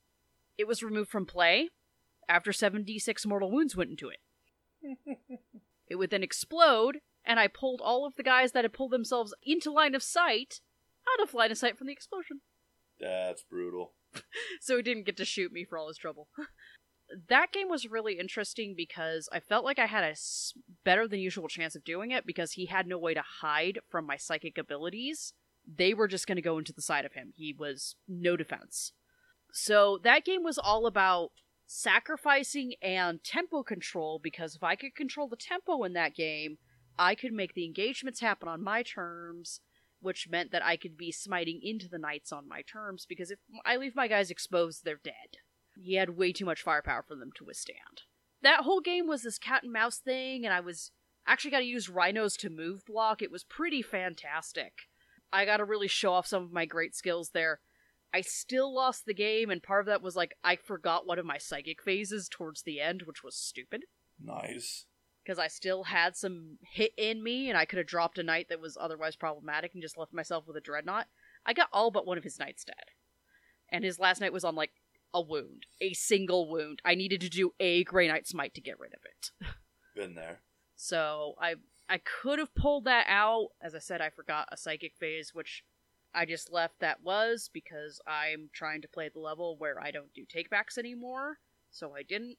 [0.56, 1.68] It was removed from play
[2.28, 4.18] after 7d6 mortal wounds went into it.
[5.88, 9.34] it would then explode, and I pulled all of the guys that had pulled themselves
[9.42, 10.60] into line of sight
[11.12, 12.40] out of line of sight from the explosion.
[13.00, 13.92] That's brutal.
[14.60, 16.28] so he didn't get to shoot me for all his trouble.
[17.28, 20.14] that game was really interesting because I felt like I had a
[20.84, 24.06] better than usual chance of doing it because he had no way to hide from
[24.06, 25.32] my psychic abilities.
[25.66, 27.32] They were just going to go into the side of him.
[27.36, 28.92] He was no defense.
[29.52, 31.30] So that game was all about
[31.66, 36.58] sacrificing and tempo control because if I could control the tempo in that game,
[36.98, 39.60] I could make the engagements happen on my terms
[40.00, 43.38] which meant that I could be smiting into the knights on my terms, because if
[43.64, 45.38] I leave my guys exposed, they're dead.
[45.80, 48.02] He had way too much firepower for them to withstand.
[48.42, 50.90] That whole game was this cat and mouse thing, and I was
[51.26, 53.22] actually got to use rhinos to move block.
[53.22, 54.72] It was pretty fantastic.
[55.32, 57.60] I got to really show off some of my great skills there.
[58.14, 61.26] I still lost the game, and part of that was like I forgot one of
[61.26, 63.82] my psychic phases towards the end, which was stupid.
[64.20, 64.86] Nice.
[65.22, 68.46] because I still had some hit in me, and I could have dropped a knight
[68.48, 71.06] that was otherwise problematic and just left myself with a dreadnought.
[71.44, 72.74] I got all but one of his knights dead,
[73.70, 74.70] and his last knight was on like
[75.14, 76.80] a wound, a single wound.
[76.84, 79.48] I needed to do a Grey Knight Smite to get rid of it.
[79.96, 80.40] Been there.
[80.76, 81.56] So I
[81.88, 83.48] I could have pulled that out.
[83.60, 85.64] As I said, I forgot a psychic phase, which
[86.14, 90.12] I just left that was because I'm trying to play the level where I don't
[90.14, 91.38] do takebacks anymore.
[91.70, 92.36] So I didn't.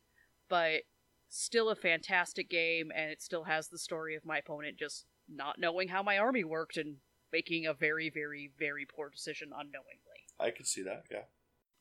[0.48, 0.84] But
[1.30, 5.60] still a fantastic game, and it still has the story of my opponent just not
[5.60, 6.98] knowing how my army worked and
[7.32, 10.26] making a very, very, very poor decision unknowingly.
[10.40, 11.04] I could see that.
[11.12, 11.24] Yeah.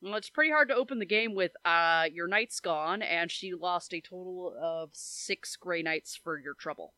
[0.01, 3.53] Well, it's pretty hard to open the game with uh your knight's gone, and she
[3.53, 6.93] lost a total of six gray knights for your trouble.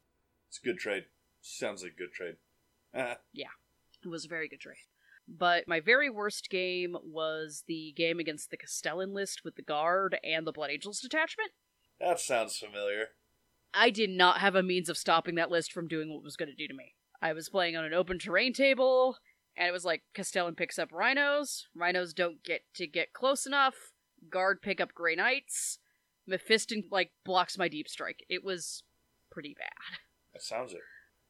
[0.50, 1.06] It's a good trade.
[1.42, 2.36] Sounds like a good trade.
[3.34, 3.48] yeah,
[4.04, 4.76] It was a very good trade.
[5.28, 10.18] But my very worst game was the game against the Castellan list with the guard
[10.24, 11.52] and the Blood Angels detachment.
[12.00, 13.10] that sounds familiar.
[13.74, 16.36] I did not have a means of stopping that list from doing what it was
[16.36, 16.96] going to do to me.
[17.22, 19.18] I was playing on an open terrain table,
[19.58, 23.76] and it was like Castellan picks up rhinos, rhinos don't get to get close enough,
[24.30, 25.80] guard pick up Grey Knights,
[26.30, 28.24] Mephiston like blocks my deep strike.
[28.30, 28.84] It was
[29.32, 30.00] pretty bad.
[30.34, 30.80] That sounds it.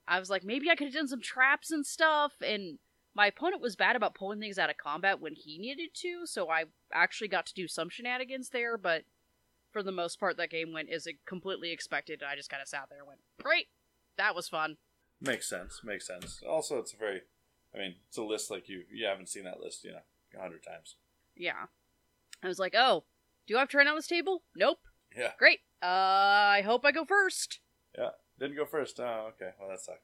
[0.08, 2.80] I was like, maybe I could have done some traps and stuff, and
[3.16, 6.50] my opponent was bad about pulling things out of combat when he needed to, so
[6.50, 9.04] I actually got to do some shenanigans there, but
[9.72, 12.68] for the most part, that game went as completely expected, and I just kind of
[12.68, 13.68] sat there and went, great,
[14.18, 14.78] that was fun.
[15.22, 15.82] Makes sense.
[15.84, 16.42] Makes sense.
[16.48, 17.22] Also, it's a very.
[17.74, 18.84] I mean, it's a list like you.
[18.92, 20.00] You haven't seen that list, you know,
[20.38, 20.96] a hundred times.
[21.36, 21.68] Yeah.
[22.44, 23.04] I was like, oh,
[23.48, 24.44] do I have terrain on this table?
[24.56, 24.80] Nope.
[25.16, 25.32] Yeah.
[25.38, 25.60] Great.
[25.82, 27.60] Uh, I hope I go first.
[27.98, 28.10] Yeah.
[28.40, 29.00] Didn't go first.
[29.00, 29.52] Oh, okay.
[29.60, 30.04] Well, that sucked.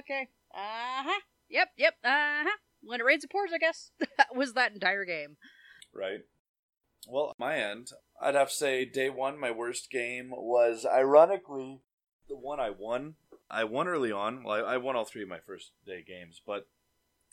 [0.00, 0.28] Okay.
[0.54, 1.20] Uh huh.
[1.48, 1.94] Yep, yep.
[2.04, 2.56] Uh huh.
[2.82, 3.90] When it rains, it pours, I guess.
[4.16, 5.36] that was that entire game.
[5.94, 6.20] Right.
[7.08, 11.80] Well, my end, I'd have to say day one, my worst game was ironically
[12.28, 13.14] the one I won.
[13.50, 14.44] I won early on.
[14.44, 16.68] Well, I, I won all three of my first day games, but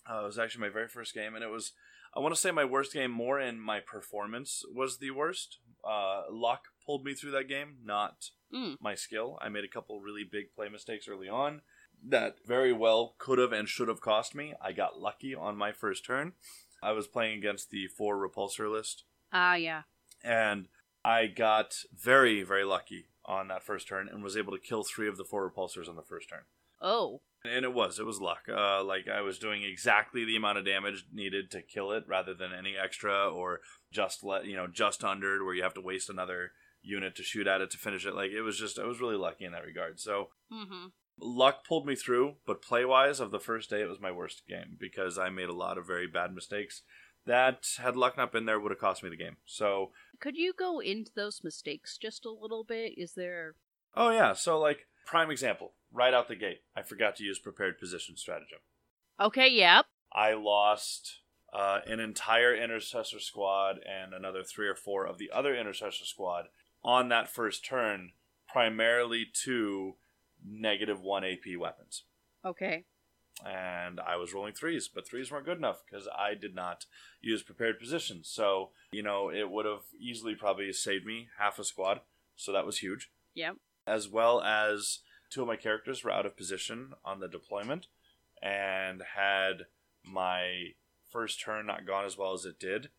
[0.09, 1.73] uh, it was actually my very first game, and it was.
[2.15, 5.59] I want to say my worst game more in my performance was the worst.
[5.87, 8.77] Uh, luck pulled me through that game, not Mm.
[8.79, 9.37] my skill.
[9.41, 11.61] I made a couple really big play mistakes early on
[12.03, 14.53] that very well could have and should have cost me.
[14.61, 16.33] I got lucky on my first turn.
[16.81, 19.81] I was playing against the four repulsor list, Ah, yeah.
[20.23, 20.69] and
[21.03, 25.09] I got very, very lucky on that first turn and was able to kill three
[25.09, 26.43] of the four repulsors on the first turn.
[26.81, 27.21] Oh.
[27.47, 28.41] And it was, it was luck.
[28.49, 32.33] Uh, like I was doing exactly the amount of damage needed to kill it, rather
[32.33, 36.10] than any extra or just let you know just under where you have to waste
[36.10, 38.13] another unit to shoot at it to finish it.
[38.15, 39.99] Like it was just, I was really lucky in that regard.
[39.99, 40.88] So Mm-hmm.
[41.19, 44.43] luck pulled me through, but play wise of the first day, it was my worst
[44.47, 46.83] game because I made a lot of very bad mistakes.
[47.25, 49.36] That had luck not been there would have cost me the game.
[49.45, 52.93] So, Could you go into those mistakes just a little bit?
[52.97, 53.55] Is there.
[53.95, 57.80] oh yeah, so like prime example, right out the gate, I forgot to use prepared
[57.80, 58.60] position stratagem.
[59.19, 59.86] Okay, yep.
[60.13, 61.19] I lost
[61.54, 66.45] uh, an entire intercessor squad and another three or four of the other intercessor squad
[66.84, 68.12] on that first turn,
[68.47, 69.95] primarily to
[70.45, 72.04] negative one AP weapons.
[72.45, 72.86] Okay.
[73.45, 76.86] and I was rolling threes, but threes weren't good enough because I did not
[77.21, 78.30] use prepared positions.
[78.30, 82.02] So, you know, it would have easily probably saved me half a squad.
[82.36, 83.10] So that was huge.
[83.36, 83.58] Yep.
[83.86, 87.87] As well as two of my characters were out of position on the deployment
[88.41, 89.65] and had
[90.03, 90.69] my
[91.11, 92.89] first turn not gone as well as it did,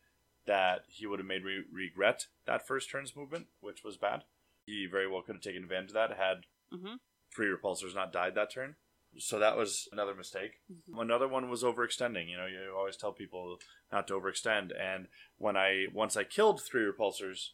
[0.47, 4.25] that he would have made me regret that first turn's movement, which was bad.
[4.67, 6.97] He very well could have taken advantage of that had Mm-hmm.
[7.35, 8.75] three repulsors not died that turn.
[9.17, 10.61] So that was another mistake.
[11.01, 12.29] Another one was overextending.
[12.29, 13.57] You know, you always tell people
[13.91, 14.71] not to overextend.
[14.79, 15.07] And
[15.39, 17.53] when I once I killed three repulsors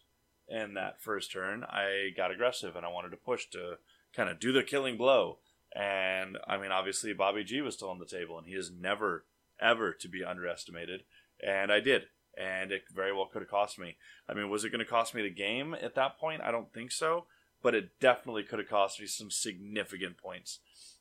[0.49, 3.75] in that first turn, I got aggressive and I wanted to push to
[4.15, 5.39] kind of do the killing blow.
[5.75, 9.25] And I mean, obviously Bobby G was still on the table, and he is never
[9.61, 11.03] ever to be underestimated.
[11.45, 12.05] And I did,
[12.39, 13.97] and it very well could have cost me.
[14.29, 16.43] I mean, was it going to cost me the game at that point?
[16.43, 17.27] I don't think so
[17.65, 20.61] but it definitely could have cost me some significant points.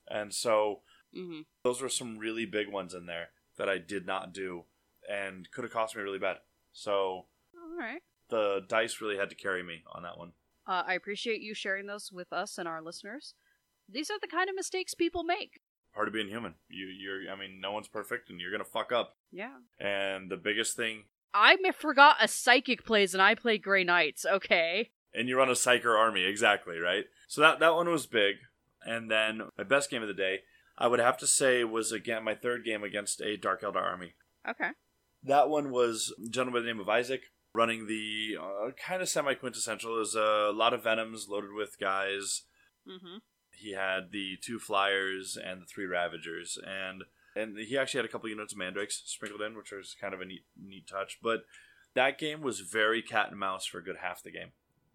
[0.10, 0.80] And so
[1.15, 1.41] Mm-hmm.
[1.63, 3.28] those were some really big ones in there
[3.60, 4.63] that I did not do
[5.08, 6.38] and could have cost me really bad.
[6.71, 8.02] So All right.
[8.30, 10.32] the dice really had to carry me on that one.
[10.67, 13.34] Uh, I appreciate you sharing those with us and our listeners.
[13.89, 15.60] These are the kind of mistakes people make.
[15.93, 16.56] Part of being human.
[16.69, 19.15] You you're I mean, no one's perfect and you're gonna fuck up.
[19.32, 19.58] Yeah.
[19.80, 24.26] And the biggest thing I forgot a psychic phase and I played Grey Knights.
[24.26, 24.91] Okay.
[25.13, 27.06] and you run a psyker army, exactly, right?
[27.28, 28.36] So that that one was big.
[28.86, 30.39] And then my best game of the day,
[30.78, 34.13] I would have to say was again my third game against a Dark Eldar army.
[34.49, 34.69] Okay.
[35.23, 37.21] That one was a gentleman by the name of Isaac
[37.53, 39.95] running the uh, kind of semi quintessential.
[39.95, 42.43] There's a lot of venoms loaded with guys.
[42.87, 43.17] Mm-hmm.
[43.51, 47.03] He had the two flyers and the three ravagers, and
[47.35, 50.21] and he actually had a couple units of mandrakes sprinkled in, which was kind of
[50.21, 51.19] a neat neat touch.
[51.21, 51.43] But
[51.93, 54.51] that game was very cat and mouse for a good half the game.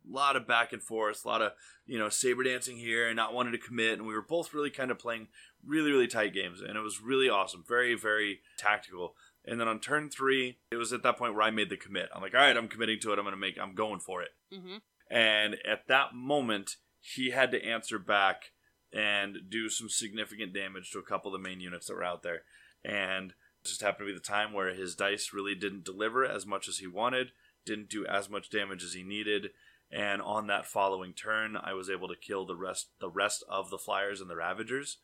[0.09, 1.53] A lot of back and forth, a lot of
[1.87, 4.71] you know saber dancing here and not wanting to commit, and we were both really
[4.71, 5.29] kind of playing
[5.65, 9.15] really really tight games, and it was really awesome, very very tactical.
[9.49, 12.11] And then on turn three, it was at that point where I made the commit.
[12.15, 13.19] I'm like, all right, I'm committing to it.
[13.19, 13.59] I'm gonna make.
[13.59, 14.31] I'm going for it.
[14.53, 14.77] Mm-hmm.
[15.11, 18.51] And at that moment, he had to answer back
[18.93, 22.23] and do some significant damage to a couple of the main units that were out
[22.23, 22.43] there.
[22.85, 26.47] And it just happened to be the time where his dice really didn't deliver as
[26.47, 27.29] much as he wanted,
[27.65, 29.51] didn't do as much damage as he needed.
[29.91, 33.71] And on that following turn, I was able to kill the rest the rest of
[33.71, 34.99] the flyers and the ravagers,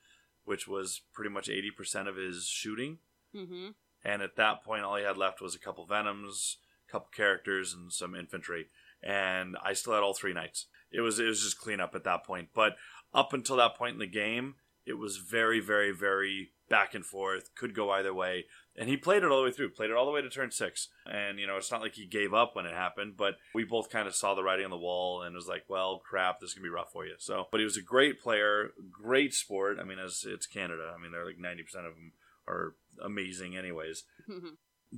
[0.44, 2.98] which was pretty much eighty percent of his shooting.
[3.34, 3.68] Mm-hmm.
[4.04, 7.72] And at that point, all he had left was a couple venoms, a couple characters,
[7.72, 8.66] and some infantry.
[9.02, 10.66] And I still had all three knights.
[10.92, 12.50] It was it was just cleanup at that point.
[12.54, 12.76] But
[13.12, 17.54] up until that point in the game, it was very, very, very back and forth.
[17.54, 18.46] Could go either way.
[18.76, 19.70] And he played it all the way through.
[19.70, 20.88] Played it all the way to turn six.
[21.06, 23.90] And you know, it's not like he gave up when it happened, but we both
[23.90, 26.54] kind of saw the writing on the wall and was like, well, crap, this is
[26.54, 27.14] gonna be rough for you.
[27.18, 29.78] So, but he was a great player, great sport.
[29.80, 30.94] I mean, as it's Canada.
[30.96, 32.12] I mean, they're like ninety percent of them
[32.46, 34.54] are amazing, anyways Mm-hmm.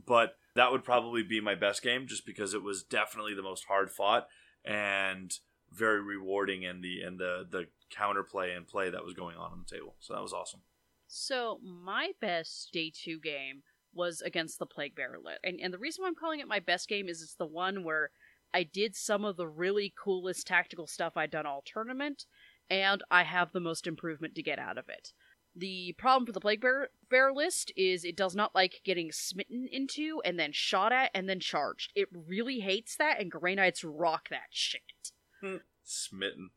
[0.06, 3.64] but that would probably be my best game just because it was definitely the most
[3.68, 4.26] hard fought
[4.64, 5.32] and
[5.72, 9.64] very rewarding in the in the the counterplay and play that was going on on
[9.66, 9.94] the table.
[10.00, 10.61] So that was awesome.
[11.09, 13.62] So my best day two game
[13.94, 16.61] was against the Plague Bearer Lit, and and the reason why I'm calling it my
[16.61, 18.11] best game is it's the one where
[18.54, 22.26] I did some of the really coolest tactical stuff I'd done all tournament,
[22.70, 25.12] and I have the most improvement to get out of it.
[25.58, 29.66] The problem for the Plague bear, Bearer list is it does not like getting smitten
[29.72, 31.92] into and then shot at and then charged.
[31.94, 35.12] It really hates that, and Grey Knights rock that shit.
[35.42, 35.56] Hmm.
[35.82, 36.50] Smitten.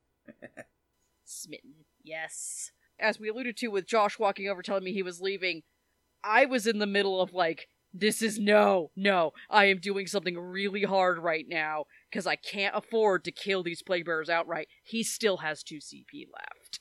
[1.24, 1.86] Smitten.
[2.04, 2.72] Yes.
[3.00, 5.64] As we alluded to with Josh walking over telling me he was leaving,
[6.22, 10.38] I was in the middle of like, this is no, no, I am doing something
[10.38, 14.68] really hard right now because I can't afford to kill these plague bearers outright.
[14.84, 16.80] He still has 2 CP left.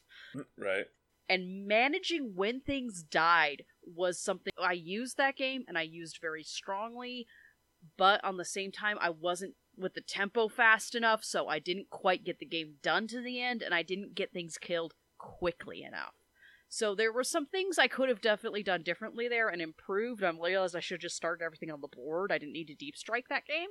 [0.58, 0.86] Right.
[1.28, 6.42] And managing when things died was something I used that game and I used very
[6.42, 7.26] strongly,
[7.96, 11.90] but on the same time, I wasn't with the tempo fast enough, so I didn't
[11.90, 15.82] quite get the game done to the end, and I didn't get things killed quickly
[15.82, 16.14] enough.
[16.68, 20.24] So there were some things I could have definitely done differently there and improved.
[20.24, 22.32] I realized I should have just started everything on the board.
[22.32, 23.68] I didn't need to deep strike that game.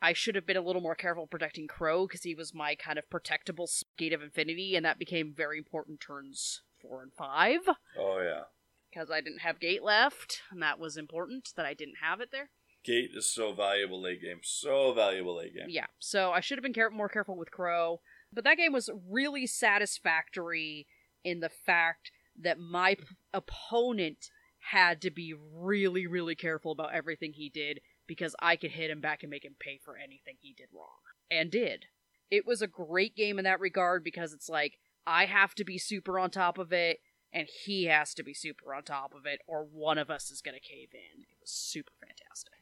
[0.00, 2.98] I should have been a little more careful protecting Crowe because he was my kind
[2.98, 3.66] of protectable
[3.96, 7.60] gate of infinity, and that became very important turns four and five
[7.98, 8.42] Oh yeah.
[8.90, 12.28] because I didn't have gate left, and that was important that I didn't have it
[12.32, 12.50] there.
[12.84, 14.40] Gate is so valuable late game.
[14.42, 15.66] So valuable late game.
[15.68, 18.00] Yeah, so I should have been care- more careful with Crowe,
[18.32, 20.86] but that game was really satisfactory
[21.24, 24.30] in the fact that my p- opponent
[24.70, 29.00] had to be really, really careful about everything he did because I could hit him
[29.00, 31.00] back and make him pay for anything he did wrong.
[31.30, 31.86] And did.
[32.30, 34.74] It was a great game in that regard because it's like,
[35.06, 36.98] I have to be super on top of it,
[37.32, 40.42] and he has to be super on top of it, or one of us is
[40.42, 41.22] going to cave in.
[41.22, 42.52] It was super fantastic.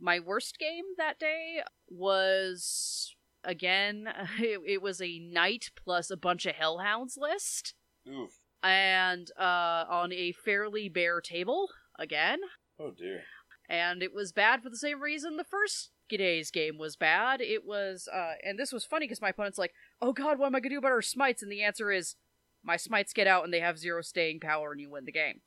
[0.00, 3.14] My worst game that day was,
[3.44, 7.74] again, it, it was a knight plus a bunch of hellhounds list
[8.08, 8.30] Oof.
[8.62, 12.38] and uh, on a fairly bare table again.
[12.80, 13.22] Oh dear.
[13.68, 17.42] And it was bad for the same reason the first day's game was bad.
[17.42, 20.54] It was, uh, and this was funny because my opponent's like, "Oh God, what am
[20.54, 22.16] I gonna do about our smites?" And the answer is,
[22.62, 25.42] "My smites get out and they have zero staying power, and you win the game."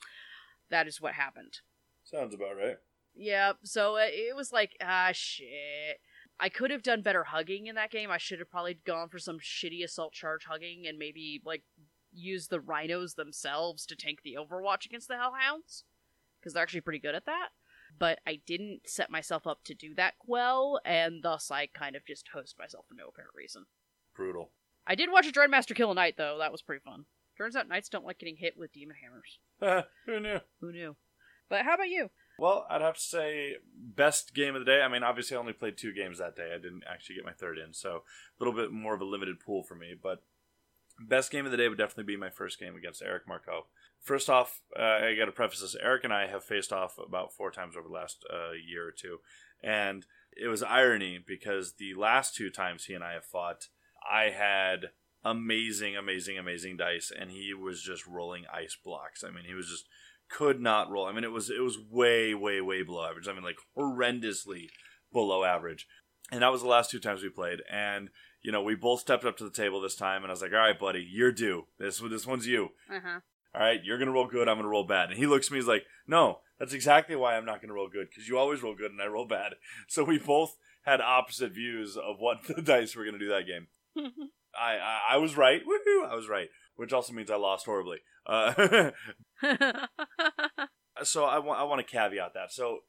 [0.70, 1.60] That is what happened.
[2.04, 2.78] Sounds about right.
[3.16, 3.58] Yep.
[3.64, 5.99] So uh, it was like, ah, shit.
[6.39, 8.10] I could have done better hugging in that game.
[8.10, 11.64] I should have probably gone for some shitty assault charge hugging and maybe like
[12.12, 15.84] use the rhinos themselves to tank the Overwatch against the Hellhounds
[16.39, 17.49] because they're actually pretty good at that.
[17.99, 22.06] But I didn't set myself up to do that well, and thus I kind of
[22.06, 23.66] just host myself for no apparent reason.
[24.16, 24.51] Brutal.
[24.86, 26.38] I did watch a Dreadmaster kill a knight though.
[26.39, 27.05] That was pretty fun.
[27.38, 29.86] Turns out knights don't like getting hit with demon hammers.
[30.05, 30.39] Who knew?
[30.59, 30.95] Who knew?
[31.49, 32.09] But how about you?
[32.39, 34.82] Well, I'd have to say best game of the day.
[34.82, 36.51] I mean, obviously, I only played two games that day.
[36.53, 39.39] I didn't actually get my third in, so a little bit more of a limited
[39.39, 39.93] pool for me.
[40.01, 40.24] But
[40.99, 43.68] best game of the day would definitely be my first game against Eric Marco.
[43.99, 47.34] First off, uh, I got to preface this: Eric and I have faced off about
[47.34, 49.20] four times over the last uh, year or two,
[49.64, 50.05] and
[50.36, 53.68] it was irony because the last two times he and I have fought,
[54.10, 54.91] I had
[55.24, 59.24] amazing, amazing, amazing dice, and he was just rolling ice blocks.
[59.24, 59.86] I mean, he was just
[60.30, 61.06] could not roll.
[61.06, 63.28] I mean, it was it was way, way, way below average.
[63.28, 64.68] I mean, like horrendously
[65.12, 65.88] below average.
[66.32, 67.60] And that was the last two times we played.
[67.70, 68.10] And
[68.41, 70.54] you know, we both stepped up to the table this time, and I was like,
[70.54, 71.68] "All right, buddy, you're due.
[71.78, 72.70] This this one's you.
[72.89, 73.20] Uh huh.
[73.54, 74.47] All right, you're gonna roll good.
[74.47, 77.36] I'm gonna roll bad." And he looks at me, he's like, "No, that's exactly why
[77.36, 79.56] I'm not gonna roll good because you always roll good and I roll bad."
[79.88, 83.68] So we both had opposite views of what the dice were gonna do that game.
[84.56, 85.62] I I, I was right.
[85.62, 86.10] Woohoo!
[86.10, 88.00] I was right, which also means I lost horribly.
[88.26, 88.92] Uh,
[91.04, 92.52] so I want I want to caveat that.
[92.52, 92.80] So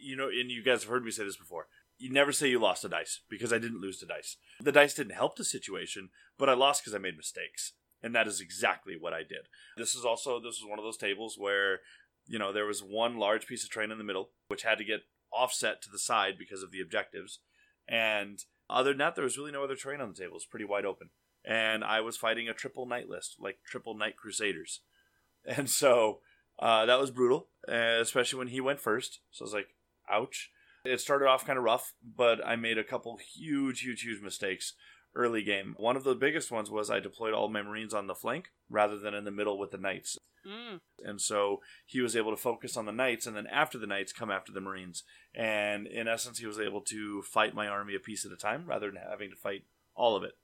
[0.00, 1.66] you know, and you guys have heard me say this before.
[1.98, 4.36] You never say you lost a dice because I didn't lose the dice.
[4.60, 8.26] The dice didn't help the situation, but I lost because I made mistakes, and that
[8.26, 9.48] is exactly what I did.
[9.76, 11.80] This is also this was one of those tables where
[12.26, 14.84] you know there was one large piece of train in the middle which had to
[14.84, 15.00] get
[15.32, 17.40] offset to the side because of the objectives,
[17.88, 20.32] and other than that, there was really no other terrain on the table.
[20.32, 21.10] It was pretty wide open,
[21.44, 24.80] and I was fighting a triple knight list, like triple knight crusaders,
[25.44, 26.20] and so
[26.58, 29.20] uh, that was brutal, uh, especially when he went first.
[29.30, 29.68] So I was like,
[30.10, 30.50] ouch.
[30.84, 34.74] It started off kind of rough, but I made a couple huge, huge, huge mistakes
[35.14, 35.74] early game.
[35.78, 38.98] One of the biggest ones was I deployed all my Marines on the flank rather
[38.98, 40.18] than in the middle with the Knights.
[40.46, 40.80] Mm.
[41.02, 44.12] And so he was able to focus on the Knights and then after the Knights
[44.12, 45.02] come after the Marines.
[45.34, 48.64] And in essence, he was able to fight my army a piece at a time
[48.66, 49.64] rather than having to fight
[49.94, 50.36] all of it.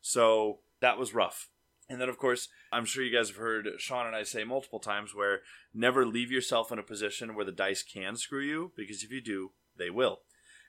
[0.00, 1.48] So that was rough.
[1.88, 4.78] And then, of course, I'm sure you guys have heard Sean and I say multiple
[4.78, 5.40] times where
[5.72, 9.22] never leave yourself in a position where the dice can screw you, because if you
[9.22, 10.20] do, they will.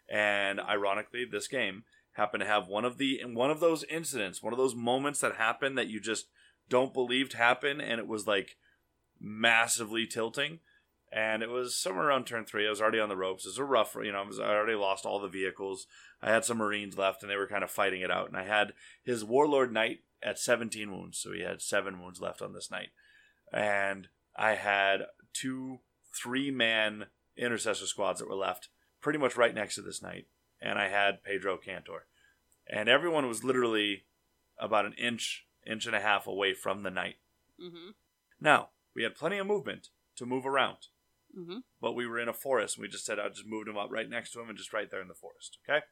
[0.09, 1.83] And ironically, this game
[2.13, 5.35] happened to have one of the one of those incidents, one of those moments that
[5.35, 6.27] happen that you just
[6.69, 8.55] don't believe happen, and it was like
[9.19, 10.59] massively tilting.
[11.11, 12.67] And it was somewhere around turn three.
[12.67, 13.45] I was already on the ropes.
[13.45, 15.87] It was a rough, you know, I, was, I already lost all the vehicles.
[16.21, 18.27] I had some Marines left, and they were kind of fighting it out.
[18.27, 22.41] And I had his Warlord Knight at 17 wounds, so he had seven wounds left
[22.41, 22.89] on this knight.
[23.51, 25.79] And I had two
[26.13, 27.05] three man
[27.37, 28.69] intercessor squads that were left
[29.01, 30.27] pretty much right next to this knight.
[30.61, 32.05] And I had Pedro Kantor.
[32.67, 34.03] And everyone was literally
[34.59, 37.15] about an inch, inch and a half away from the knight.
[37.61, 37.91] Mm-hmm.
[38.41, 40.87] Now, we had plenty of movement to move around,
[41.37, 41.59] Mm-hmm.
[41.79, 43.91] but we were in a forest and we just said I just moved him up
[43.91, 45.59] right next to him and just right there in the forest.
[45.67, 45.85] Okay?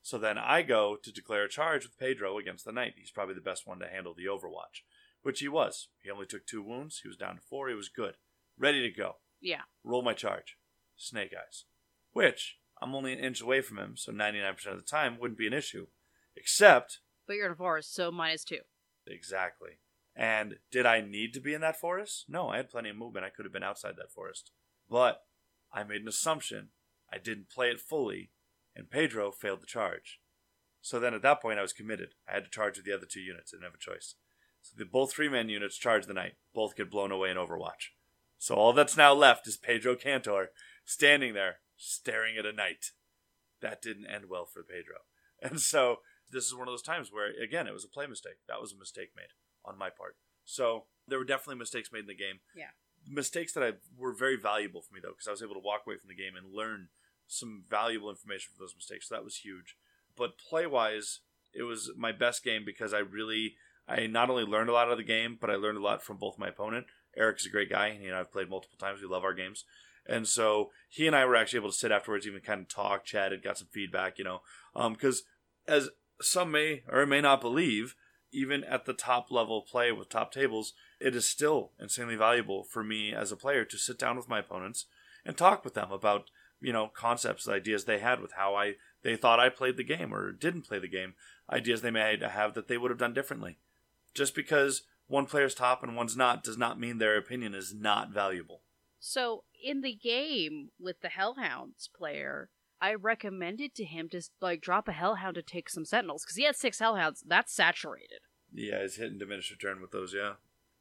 [0.00, 2.94] So then I go to declare a charge with Pedro against the knight.
[2.96, 4.80] He's probably the best one to handle the overwatch,
[5.22, 5.88] which he was.
[6.02, 7.00] He only took two wounds.
[7.02, 7.68] He was down to four.
[7.68, 8.14] He was good.
[8.58, 9.16] Ready to go.
[9.42, 9.62] Yeah.
[9.84, 10.56] Roll my charge.
[10.96, 11.66] Snake eyes.
[12.14, 15.46] Which I'm only an inch away from him, so 99% of the time wouldn't be
[15.46, 15.88] an issue.
[16.34, 18.60] Except, But you're in a forest, so minus two.
[19.06, 19.72] exactly.
[20.16, 22.24] And did I need to be in that forest?
[22.28, 23.24] No, I had plenty of movement.
[23.24, 24.50] I could have been outside that forest.
[24.88, 25.22] But
[25.72, 26.68] I made an assumption.
[27.12, 28.30] I didn't play it fully,
[28.74, 30.20] and Pedro failed the charge.
[30.82, 32.14] So then at that point, I was committed.
[32.28, 33.52] I had to charge with the other two units.
[33.52, 34.14] I didn't have a choice.
[34.62, 36.34] So the both three man units charge the knight.
[36.54, 37.90] Both get blown away in Overwatch.
[38.38, 40.46] So all that's now left is Pedro Kantor
[40.84, 42.92] standing there staring at a knight.
[43.60, 44.96] That didn't end well for Pedro.
[45.42, 46.00] And so
[46.30, 48.40] this is one of those times where, again, it was a play mistake.
[48.46, 49.32] That was a mistake made
[49.70, 50.16] on my part.
[50.44, 52.40] So there were definitely mistakes made in the game.
[52.54, 52.72] Yeah.
[53.06, 55.82] Mistakes that I were very valuable for me though, because I was able to walk
[55.86, 56.88] away from the game and learn
[57.26, 59.08] some valuable information from those mistakes.
[59.08, 59.76] So that was huge.
[60.16, 61.20] But play wise,
[61.54, 63.54] it was my best game because I really
[63.88, 66.16] I not only learned a lot of the game, but I learned a lot from
[66.16, 66.86] both my opponent.
[67.16, 69.00] Eric's a great guy, and he and I've played multiple times.
[69.00, 69.64] We love our games.
[70.06, 73.04] And so he and I were actually able to sit afterwards, even kind of talk,
[73.04, 74.42] chatted, got some feedback, you know.
[74.74, 75.24] Um, because
[75.66, 75.90] as
[76.20, 77.94] some may or may not believe,
[78.32, 82.84] even at the top level play with top tables, it is still insanely valuable for
[82.84, 84.86] me as a player to sit down with my opponents
[85.24, 89.16] and talk with them about, you know, concepts, ideas they had with how I they
[89.16, 91.14] thought I played the game or didn't play the game,
[91.50, 93.58] ideas they may have that they would have done differently.
[94.14, 98.10] Just because one player's top and one's not does not mean their opinion is not
[98.10, 98.60] valuable.
[98.98, 102.50] So in the game with the Hellhounds player,
[102.80, 106.44] I recommended to him to like drop a Hellhound to take some Sentinels because he
[106.44, 107.22] had six Hellhounds.
[107.26, 108.20] That's saturated.
[108.52, 110.34] Yeah, he's hit and diminish return with those, yeah.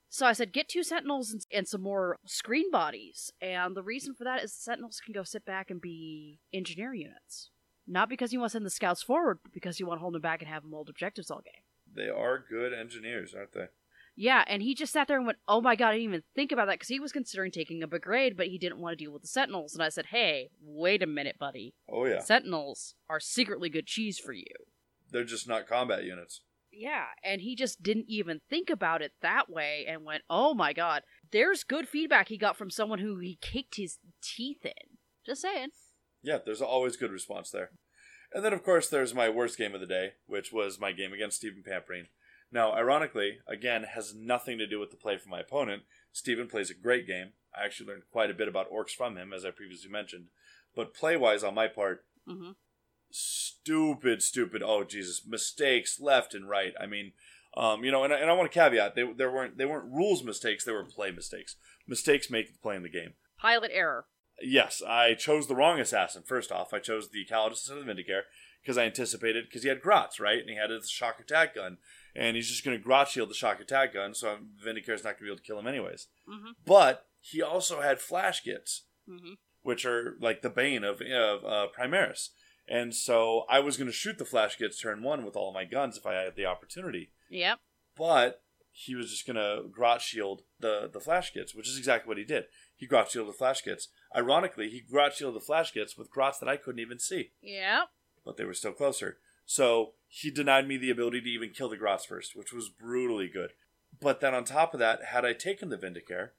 [0.10, 3.32] So I said, get two Sentinels and, and some more screen bodies.
[3.42, 7.52] And the reason for that is Sentinels can go sit back and be engineer units.
[7.86, 10.16] Not because you want to send the scouts forward, but because you want to hold
[10.16, 11.64] them back and have them hold objectives all game.
[11.94, 13.66] They are good engineers, aren't they?
[14.22, 16.52] Yeah, and he just sat there and went, "Oh my god, I didn't even think
[16.52, 19.14] about that," because he was considering taking a brigade, but he didn't want to deal
[19.14, 19.74] with the Sentinels.
[19.74, 21.74] And I said, "Hey, wait a minute, buddy.
[21.88, 22.20] Oh yeah.
[22.20, 24.44] Sentinels are secretly good cheese for you."
[25.10, 26.42] They're just not combat units.
[26.70, 30.74] Yeah, and he just didn't even think about it that way and went, "Oh my
[30.74, 35.44] god, there's good feedback he got from someone who he kicked his teeth in." Just
[35.44, 35.70] saying.
[36.22, 37.72] Yeah, there's always good response there.
[38.34, 41.14] And then, of course, there's my worst game of the day, which was my game
[41.14, 42.10] against Stephen Pamperine.
[42.52, 45.84] Now, ironically, again, has nothing to do with the play from my opponent.
[46.12, 47.34] Stephen plays a great game.
[47.56, 50.28] I actually learned quite a bit about orcs from him, as I previously mentioned.
[50.76, 52.52] But play wise, on my part, Mm-hmm.
[53.10, 54.62] stupid, stupid.
[54.64, 56.74] Oh Jesus, mistakes left and right.
[56.80, 57.14] I mean,
[57.58, 59.92] um, you know, and I, and I want to caveat they there weren't they weren't
[59.92, 60.64] rules mistakes.
[60.64, 61.56] They were play mistakes.
[61.88, 63.14] Mistakes make the play in the game.
[63.40, 64.06] Pilot error.
[64.42, 66.24] Yes, I chose the wrong assassin.
[66.26, 68.22] First off, I chose the Calidus of the Vindicare
[68.62, 71.78] because I anticipated because he had Grots right, and he had his shock attack gun,
[72.16, 75.18] and he's just going to Grot shield the shock attack gun, so Vindicare's not going
[75.18, 76.08] to be able to kill him anyways.
[76.28, 76.52] Mm-hmm.
[76.66, 79.34] But he also had flash gits, Mm-hmm.
[79.64, 82.30] which are like the bane of, of uh, Primaris.
[82.68, 85.66] And so I was going to shoot the flash gits turn one with all my
[85.66, 87.10] guns if I had the opportunity.
[87.30, 87.58] Yep.
[87.98, 92.08] But he was just going to grot shield the, the flash gits, which is exactly
[92.08, 92.46] what he did.
[92.76, 93.88] He grot shielded the flash gits.
[94.16, 97.90] Ironically, he grot shielded the flash gits with grots that I couldn't even see, Yep.
[98.24, 99.18] but they were still closer.
[99.50, 103.28] So he denied me the ability to even kill the grots first, which was brutally
[103.28, 103.54] good.
[104.00, 106.30] But then on top of that, had I taken the Vindicare,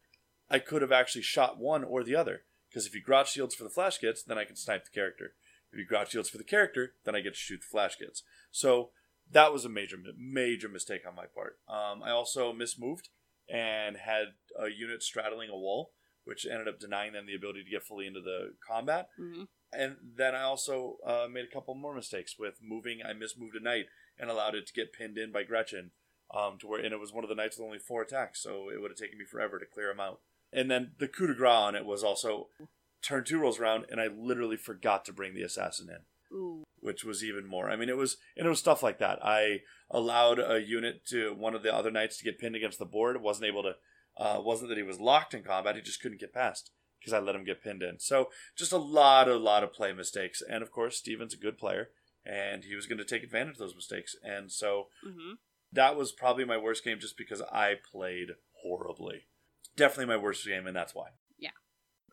[0.49, 2.43] I could have actually shot one or the other.
[2.69, 5.33] Because if he grot shields for the flash gits, then I can snipe the character.
[5.73, 8.23] If he grot shields for the character, then I get to shoot the flash gits.
[8.53, 8.91] So
[9.29, 11.59] that was a major, major mistake on my part.
[11.69, 13.09] Um, I also mismoved
[13.53, 15.91] and had a unit straddling a wall,
[16.23, 19.09] which ended up denying them the ability to get fully into the combat.
[19.21, 19.43] Mm-hmm.
[19.73, 23.01] And then I also uh, made a couple more mistakes with moving.
[23.05, 23.87] I mismoved a knight
[24.19, 25.93] and allowed it to get pinned in by Gretchen,
[26.35, 28.69] um, to where and it was one of the knights with only four attacks, so
[28.69, 30.21] it would have taken me forever to clear him out.
[30.53, 32.49] And then the coup de grace on it was also
[33.03, 36.65] turn two rolls around, and I literally forgot to bring the assassin in, Ooh.
[36.81, 37.71] which was even more.
[37.71, 39.25] I mean, it was and it was stuff like that.
[39.25, 42.85] I allowed a unit to one of the other knights to get pinned against the
[42.85, 43.21] board.
[43.23, 43.77] wasn't able to.
[44.17, 45.77] Uh, wasn't that he was locked in combat?
[45.77, 47.99] He just couldn't get past because I let him get pinned in.
[47.99, 50.43] So just a lot, a lot of play mistakes.
[50.49, 51.89] And of course, Steven's a good player,
[52.25, 54.15] and he was going to take advantage of those mistakes.
[54.23, 55.33] And so Mm-hmm.
[55.73, 58.29] that was probably my worst game, just because I played
[58.63, 59.23] horribly.
[59.77, 61.09] Definitely my worst game, and that's why.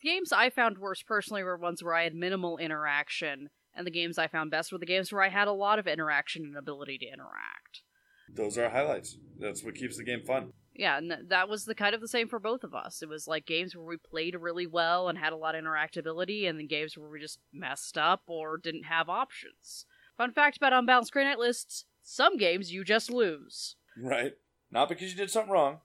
[0.04, 3.90] The games I found worst personally were ones where I had minimal interaction, and the
[3.92, 6.56] games I found best were the games where I had a lot of interaction and
[6.56, 7.82] ability to interact.
[8.32, 9.18] Those are highlights.
[9.40, 10.54] That's what keeps the game fun.
[10.78, 13.02] Yeah, and th- that was the kind of the same for both of us.
[13.02, 16.48] It was like games where we played really well and had a lot of interactability,
[16.48, 19.86] and then games where we just messed up or didn't have options.
[20.18, 23.76] Fun fact about unbalanced Grey Knight lists: some games you just lose.
[24.00, 24.34] Right?
[24.72, 25.80] Not because you did something wrong,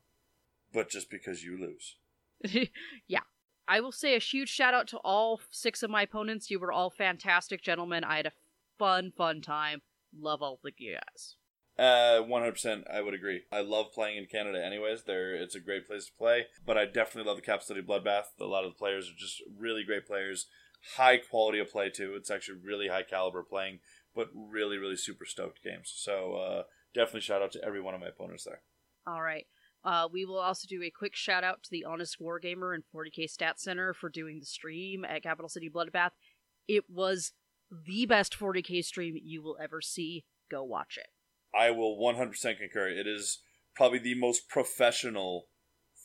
[0.73, 1.97] but just because you lose.
[3.09, 3.21] yeah.
[3.69, 6.51] I will say a huge shout out to all six of my opponents.
[6.51, 8.05] You were all fantastic gentlemen.
[8.05, 8.33] I had a
[8.79, 9.83] fun, fun time.
[10.19, 11.37] Love all the you guys.
[11.79, 13.43] Uh, 100%, I would agree.
[13.51, 15.05] I love playing in Canada anyways.
[15.05, 16.47] There, It's a great place to play.
[16.67, 18.25] But I definitely love the Cap City Bloodbath.
[18.41, 20.47] A lot of the players are just really great players.
[20.97, 22.15] High quality of play, too.
[22.17, 23.79] It's actually really high caliber playing,
[24.15, 25.93] but really, really super stoked games.
[25.95, 26.63] So uh,
[26.95, 28.61] definitely shout out to every one of my opponents there.
[29.07, 29.47] All right.
[29.85, 33.29] Uh, we will also do a quick shout out to the Honest Wargamer and 40k
[33.29, 36.11] Stat Center for doing the stream at Capital City Bloodbath.
[36.69, 37.33] It was
[37.87, 40.25] the best 40k stream you will ever see.
[40.51, 41.09] Go watch it.
[41.55, 42.89] I will 100% concur.
[42.89, 43.39] It is
[43.75, 45.47] probably the most professional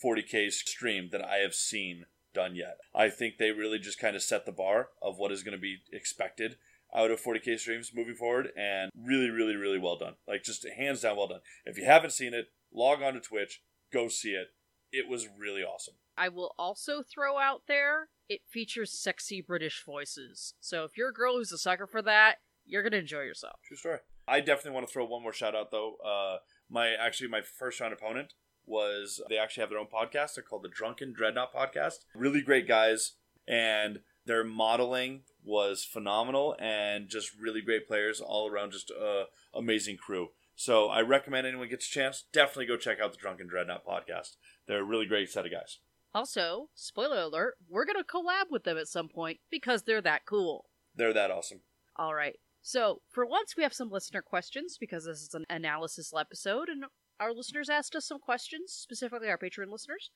[0.03, 2.77] 40k stream that I have seen done yet.
[2.93, 5.61] I think they really just kind of set the bar of what is going to
[5.61, 6.57] be expected
[6.95, 10.13] out of 40k streams moving forward and really really really well done.
[10.27, 11.41] Like just hands down well done.
[11.65, 14.47] If you haven't seen it, log on to Twitch, go see it.
[14.91, 15.95] It was really awesome.
[16.17, 20.53] I will also throw out there it features sexy British voices.
[20.59, 22.37] So if you're a girl who's a sucker for that,
[22.67, 23.55] you're going to enjoy yourself.
[23.65, 23.99] True story.
[24.27, 25.95] I definitely want to throw one more shout out though.
[26.05, 26.37] Uh,
[26.69, 28.33] my actually my first round opponent
[28.65, 30.35] was they actually have their own podcast.
[30.35, 31.99] They're called the Drunken Dreadnought Podcast.
[32.13, 33.13] Really great guys,
[33.47, 38.73] and their modeling was phenomenal, and just really great players all around.
[38.73, 40.29] Just a amazing crew.
[40.59, 44.37] So I recommend anyone gets a chance, definitely go check out the Drunken Dreadnought Podcast.
[44.67, 45.77] They're a really great set of guys.
[46.15, 50.25] Also, spoiler alert, we're going to collab with them at some point because they're that
[50.25, 50.65] cool.
[50.95, 51.61] They're that awesome.
[51.95, 52.37] All right.
[52.67, 56.83] So, for once, we have some listener questions because this is an analysis episode, and
[57.17, 60.11] our listeners asked us some questions, specifically our Patreon listeners.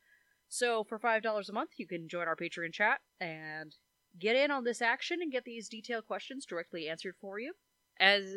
[0.49, 3.77] So, for $5 a month, you can join our Patreon chat and
[4.19, 7.53] get in on this action and get these detailed questions directly answered for you.
[7.97, 8.35] As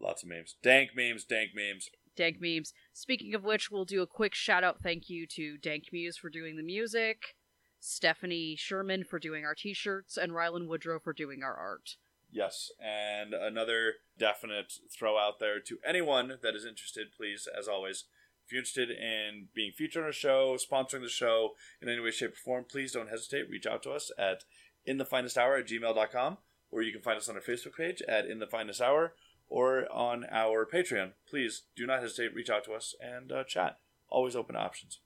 [0.00, 0.54] Lots of memes.
[0.62, 1.88] Dank memes, dank memes.
[2.14, 2.72] Dank Memes.
[2.92, 6.30] Speaking of which, we'll do a quick shout out thank you to Dank Muse for
[6.30, 7.34] doing the music,
[7.80, 11.96] Stephanie Sherman for doing our t shirts, and Rylan Woodrow for doing our art.
[12.30, 18.04] Yes, and another definite throw out there to anyone that is interested, please, as always,
[18.44, 22.12] if you're interested in being featured on a show, sponsoring the show in any way,
[22.12, 23.50] shape, or form, please don't hesitate.
[23.50, 24.44] Reach out to us at
[24.86, 26.38] inthefinesthour at gmail.com,
[26.70, 29.14] or you can find us on our Facebook page at In the Finest Hour,
[29.48, 31.12] or on our Patreon.
[31.28, 32.34] Please do not hesitate.
[32.34, 33.78] Reach out to us and uh, chat.
[34.08, 35.00] Always open options.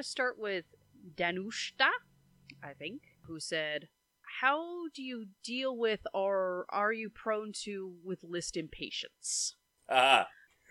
[0.00, 0.64] Gonna start with
[1.14, 1.90] Danushta,
[2.62, 3.90] I think, who said,
[4.40, 9.56] "How do you deal with, or are you prone to, with list impatience?"
[9.90, 10.28] Ah.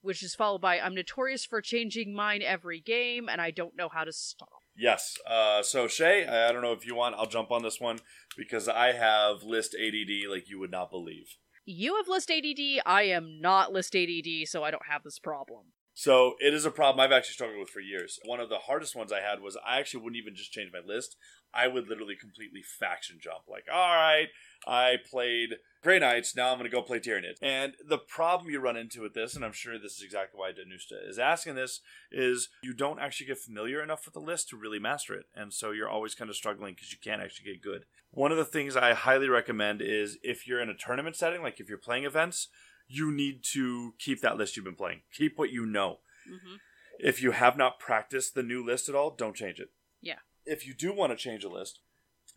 [0.00, 3.88] Which is followed by, "I'm notorious for changing mine every game, and I don't know
[3.88, 5.16] how to stop." yes.
[5.24, 7.14] Uh, so Shay, I don't know if you want.
[7.14, 8.00] I'll jump on this one
[8.36, 11.36] because I have list ADD like you would not believe.
[11.64, 12.82] You have list ADD.
[12.84, 15.66] I am not list ADD, so I don't have this problem.
[15.98, 18.20] So it is a problem I've actually struggled with for years.
[18.24, 20.78] One of the hardest ones I had was I actually wouldn't even just change my
[20.78, 21.16] list.
[21.52, 23.48] I would literally completely faction jump.
[23.48, 24.28] Like, all right,
[24.64, 27.38] I played Grey Knights, now I'm going to go play Tyranids.
[27.42, 30.50] And the problem you run into with this, and I'm sure this is exactly why
[30.50, 31.80] Danusta is asking this,
[32.12, 35.26] is you don't actually get familiar enough with the list to really master it.
[35.34, 37.86] And so you're always kind of struggling because you can't actually get good.
[38.12, 41.58] One of the things I highly recommend is if you're in a tournament setting, like
[41.58, 42.48] if you're playing events,
[42.88, 45.02] you need to keep that list you've been playing.
[45.12, 45.98] Keep what you know.
[46.28, 46.56] Mm-hmm.
[46.98, 49.68] If you have not practiced the new list at all, don't change it.
[50.00, 50.18] Yeah.
[50.44, 51.80] If you do want to change a list,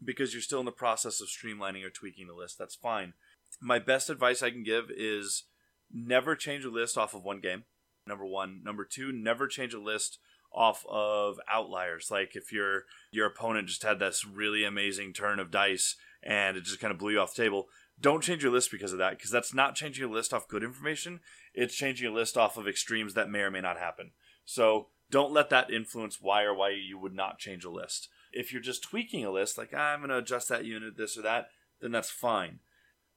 [0.04, 3.14] because you're still in the process of streamlining or tweaking the list, that's fine.
[3.60, 5.44] My best advice I can give is
[5.92, 7.64] never change a list off of one game.
[8.06, 8.62] Number one.
[8.64, 10.20] Number two, never change a list
[10.54, 12.10] off of outliers.
[12.12, 16.64] Like if your your opponent just had this really amazing turn of dice and it
[16.64, 17.68] just kind of blew you off the table,
[18.02, 20.64] don't change your list because of that, because that's not changing your list off good
[20.64, 21.20] information.
[21.54, 24.12] It's changing your list off of extremes that may or may not happen.
[24.44, 28.10] So don't let that influence why or why you would not change a list.
[28.34, 31.18] If you're just tweaking a list, like "Ah, I'm going to adjust that unit, this
[31.18, 31.50] or that,
[31.82, 32.60] then that's fine.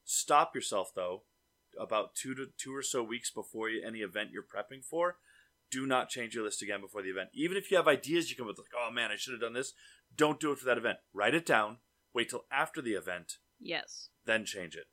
[0.04, 1.22] Stop yourself though,
[1.78, 5.16] about two to two or so weeks before any event you're prepping for.
[5.70, 7.30] Do not change your list again before the event.
[7.32, 9.40] Even if you have ideas, you come up with like, oh man, I should have
[9.40, 9.72] done this.
[10.14, 10.98] Don't do it for that event.
[11.12, 11.78] Write it down.
[12.12, 14.08] Wait till after the event Yes.
[14.26, 14.86] then change it.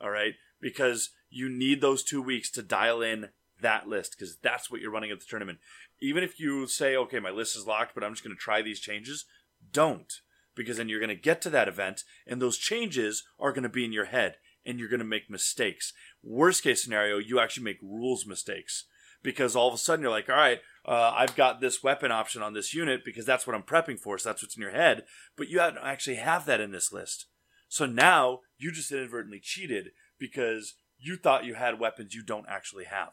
[0.00, 0.34] All right?
[0.60, 3.30] Because you need those two weeks to dial in
[3.60, 5.58] that list because that's what you're running at the tournament.
[6.00, 8.62] Even if you say, okay, my list is locked, but I'm just going to try
[8.62, 9.26] these changes,
[9.72, 10.12] don't.
[10.54, 13.68] Because then you're going to get to that event and those changes are going to
[13.68, 15.92] be in your head and you're going to make mistakes.
[16.22, 18.84] Worst case scenario, you actually make rules mistakes
[19.22, 22.42] because all of a sudden you're like, all right, uh, I've got this weapon option
[22.42, 25.04] on this unit because that's what I'm prepping for, so that's what's in your head,
[25.36, 27.26] but you don't actually have that in this list.
[27.70, 32.84] So now you just inadvertently cheated because you thought you had weapons you don't actually
[32.84, 33.12] have.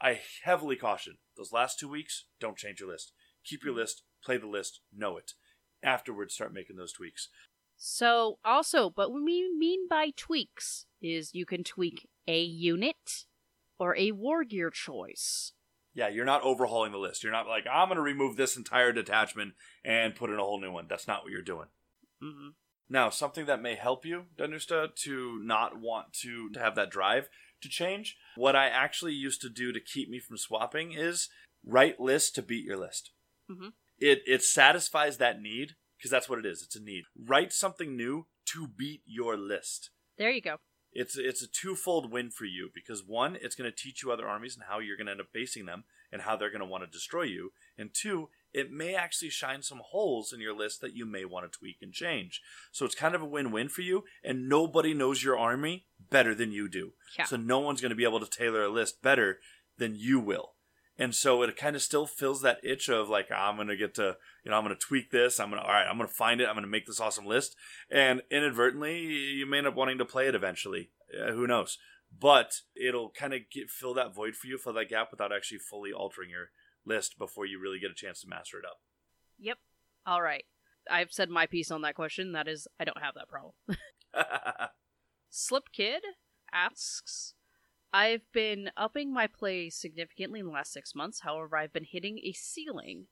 [0.00, 3.12] I heavily caution those last two weeks, don't change your list.
[3.44, 5.34] Keep your list, play the list, know it.
[5.84, 7.28] Afterwards, start making those tweaks.
[7.76, 13.26] So, also, but what we mean by tweaks is you can tweak a unit
[13.78, 15.52] or a war gear choice.
[15.94, 17.22] Yeah, you're not overhauling the list.
[17.22, 20.60] You're not like, I'm going to remove this entire detachment and put in a whole
[20.60, 20.86] new one.
[20.88, 21.68] That's not what you're doing.
[22.20, 22.48] Mm-hmm.
[22.92, 27.30] Now, something that may help you, Danusta, to not want to, to have that drive
[27.62, 31.30] to change, what I actually used to do to keep me from swapping is
[31.64, 33.12] write list to beat your list.
[33.50, 33.72] Mhm.
[33.98, 36.62] It, it satisfies that need, because that's what it is.
[36.62, 37.04] It's a need.
[37.16, 39.88] Write something new to beat your list.
[40.18, 40.56] There you go.
[40.92, 44.28] It's it's a twofold win for you because one, it's going to teach you other
[44.28, 46.66] armies and how you're going to end up facing them and how they're going to
[46.66, 50.80] want to destroy you, and two, it may actually shine some holes in your list
[50.80, 52.40] that you may want to tweak and change.
[52.70, 56.52] So it's kind of a win-win for you, and nobody knows your army better than
[56.52, 56.92] you do.
[57.18, 57.24] Yeah.
[57.24, 59.38] So no one's going to be able to tailor a list better
[59.78, 60.52] than you will.
[60.98, 64.16] And so it kind of still fills that itch of like I'm gonna get to
[64.44, 66.54] you know I'm gonna tweak this I'm gonna all right I'm gonna find it I'm
[66.54, 67.56] gonna make this awesome list
[67.90, 71.78] and inadvertently you may end up wanting to play it eventually uh, who knows
[72.20, 75.58] but it'll kind of get fill that void for you fill that gap without actually
[75.58, 76.50] fully altering your
[76.84, 78.78] list before you really get a chance to master it up
[79.42, 79.58] Yep.
[80.06, 80.44] All right.
[80.90, 82.32] I've said my piece on that question.
[82.32, 83.54] That is, I don't have that problem.
[85.30, 86.02] Slip Kid
[86.52, 87.34] asks
[87.92, 91.20] I've been upping my play significantly in the last six months.
[91.20, 93.06] However, I've been hitting a ceiling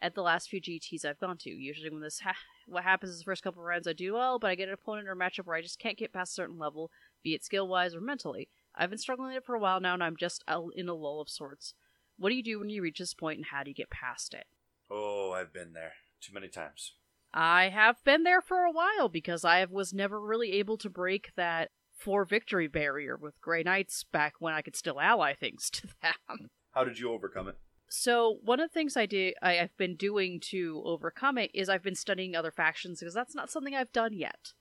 [0.00, 1.50] at the last few GTs I've gone to.
[1.50, 2.34] Usually, when this ha-
[2.66, 4.74] what happens is the first couple of rounds I do well, but I get an
[4.74, 6.90] opponent or matchup where I just can't get past a certain level,
[7.22, 8.48] be it skill wise or mentally.
[8.74, 10.94] I've been struggling with it for a while now, and I'm just uh, in a
[10.94, 11.74] lull of sorts.
[12.16, 14.34] What do you do when you reach this point, and how do you get past
[14.34, 14.46] it?
[14.90, 16.92] oh i've been there too many times
[17.32, 21.32] I have been there for a while because I was never really able to break
[21.36, 25.88] that four victory barrier with Grey Knights back when I could still ally things to
[26.00, 26.50] them.
[26.70, 27.56] how did you overcome it
[27.88, 31.68] So one of the things I did, I, I've been doing to overcome it is
[31.68, 34.52] I've been studying other factions because that's not something I've done yet.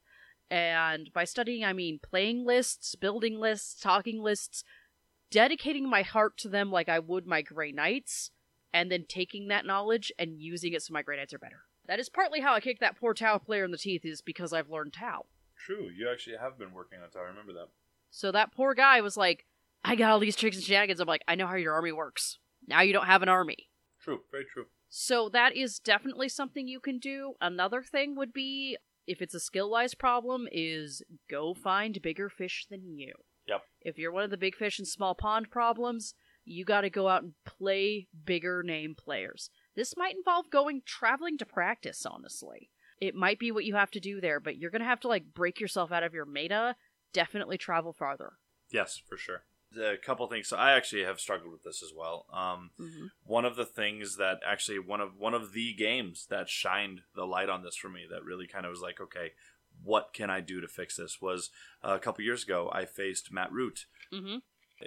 [0.49, 4.63] And by studying, I mean playing lists, building lists, talking lists,
[5.33, 8.29] dedicating my heart to them like I would my Grey Knights,
[8.71, 11.63] and then taking that knowledge and using it so my Grey Knights are better.
[11.87, 14.53] That is partly how I kicked that poor Tau player in the teeth, is because
[14.53, 15.25] I've learned Tau.
[15.57, 17.69] true you actually have been working on it i remember that
[18.11, 19.45] So that poor guy was like,
[19.83, 20.99] I got all these tricks and shenanigans.
[20.99, 22.37] I'm like, I know how your army works.
[22.67, 23.69] Now you don't have an army.
[24.01, 24.19] True.
[24.31, 24.65] Very true.
[24.89, 27.33] So that is definitely something you can do.
[27.41, 28.77] Another thing would be
[29.07, 33.13] if it's a skill wise problem is go find bigger fish than you.
[33.83, 36.13] If you're one of the big fish in small pond problems,
[36.45, 39.49] you got to go out and play bigger name players.
[39.75, 42.69] This might involve going traveling to practice, honestly.
[42.99, 45.07] It might be what you have to do there, but you're going to have to
[45.07, 46.75] like break yourself out of your meta,
[47.13, 48.33] definitely travel farther.
[48.71, 49.43] Yes, for sure.
[49.77, 50.47] A couple things.
[50.47, 52.25] So I actually have struggled with this as well.
[52.31, 53.05] Um, Mm-hmm.
[53.25, 57.25] one of the things that actually one of one of the games that shined the
[57.25, 59.31] light on this for me that really kind of was like, okay,
[59.83, 61.21] what can I do to fix this?
[61.21, 61.49] Was
[61.83, 64.37] uh, a couple years ago I faced Matt Root Mm-hmm.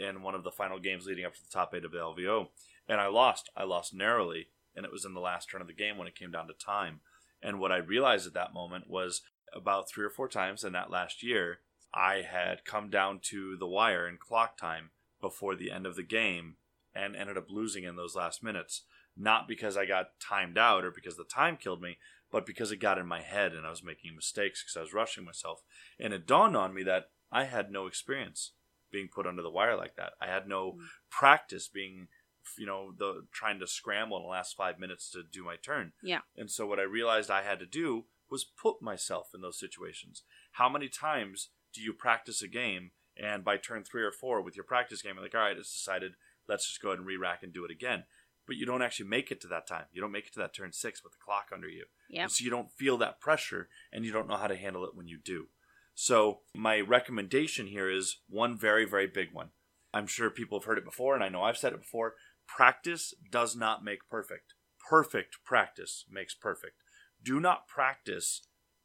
[0.01, 2.49] in one of the final games leading up to the top eight of the LVO,
[2.88, 3.51] and I lost.
[3.57, 6.14] I lost narrowly, and it was in the last turn of the game when it
[6.14, 7.01] came down to time.
[7.42, 9.22] And what I realized at that moment was
[9.53, 11.59] about three or four times in that last year,
[11.92, 14.90] I had come down to the wire in clock time
[15.20, 16.57] before the end of the game
[16.94, 18.82] and ended up losing in those last minutes.
[19.16, 21.97] Not because I got timed out or because the time killed me,
[22.31, 24.93] but because it got in my head and I was making mistakes because I was
[24.95, 25.62] rushing myself.
[25.99, 28.53] And it dawned on me that I had no experience
[28.91, 30.12] being put under the wire like that.
[30.20, 30.89] I had no Mm.
[31.11, 32.09] practice being,
[32.57, 35.93] you know, the trying to scramble in the last five minutes to do my turn.
[36.03, 36.20] Yeah.
[36.37, 40.22] And so what I realized I had to do was put myself in those situations.
[40.53, 44.57] How many times do you practice a game and by turn three or four with
[44.57, 46.12] your practice game, you're like, all right, it's decided,
[46.49, 48.05] let's just go ahead and re-rack and do it again.
[48.47, 49.86] But you don't actually make it to that time.
[49.92, 51.86] You don't make it to that turn six with the clock under you.
[52.11, 52.22] Yep.
[52.22, 54.94] And so you don't feel that pressure and you don't know how to handle it
[54.94, 55.47] when you do.
[55.94, 59.49] So my recommendation here is one very, very big one.
[59.94, 62.14] I'm sure people have heard it before, and I know I've said it before.
[62.47, 64.53] Practice does not make perfect.
[64.90, 66.82] Perfect practice makes perfect.
[67.22, 68.42] Do not practice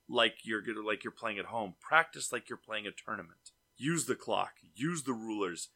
[0.07, 1.76] like you're good, like you're playing at home.
[1.82, 3.51] Practice like you're playing a tournament.
[3.76, 4.53] Use the clock.
[4.74, 5.70] Use the rulers.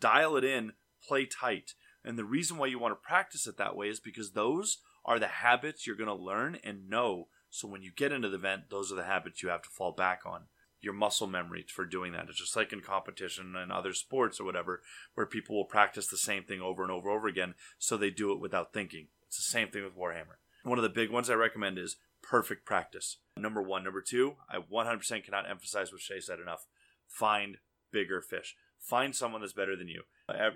[0.00, 0.72] Dial it in.
[1.06, 1.74] Play tight.
[2.08, 5.18] And the reason why you want to practice it that way is because those are
[5.18, 7.28] the habits you're going to learn and know.
[7.50, 9.92] So when you get into the event, those are the habits you have to fall
[9.92, 10.44] back on.
[10.80, 12.30] Your muscle memory for doing that.
[12.30, 14.80] It's just like in competition and other sports or whatever,
[15.12, 18.08] where people will practice the same thing over and over and over again, so they
[18.08, 19.08] do it without thinking.
[19.26, 20.38] It's the same thing with Warhammer.
[20.62, 23.18] One of the big ones I recommend is perfect practice.
[23.36, 23.84] Number one.
[23.84, 26.64] Number two, I 100% cannot emphasize what Shay said enough.
[27.06, 27.58] Find
[27.92, 28.56] bigger fish.
[28.80, 30.02] Find someone that's better than you.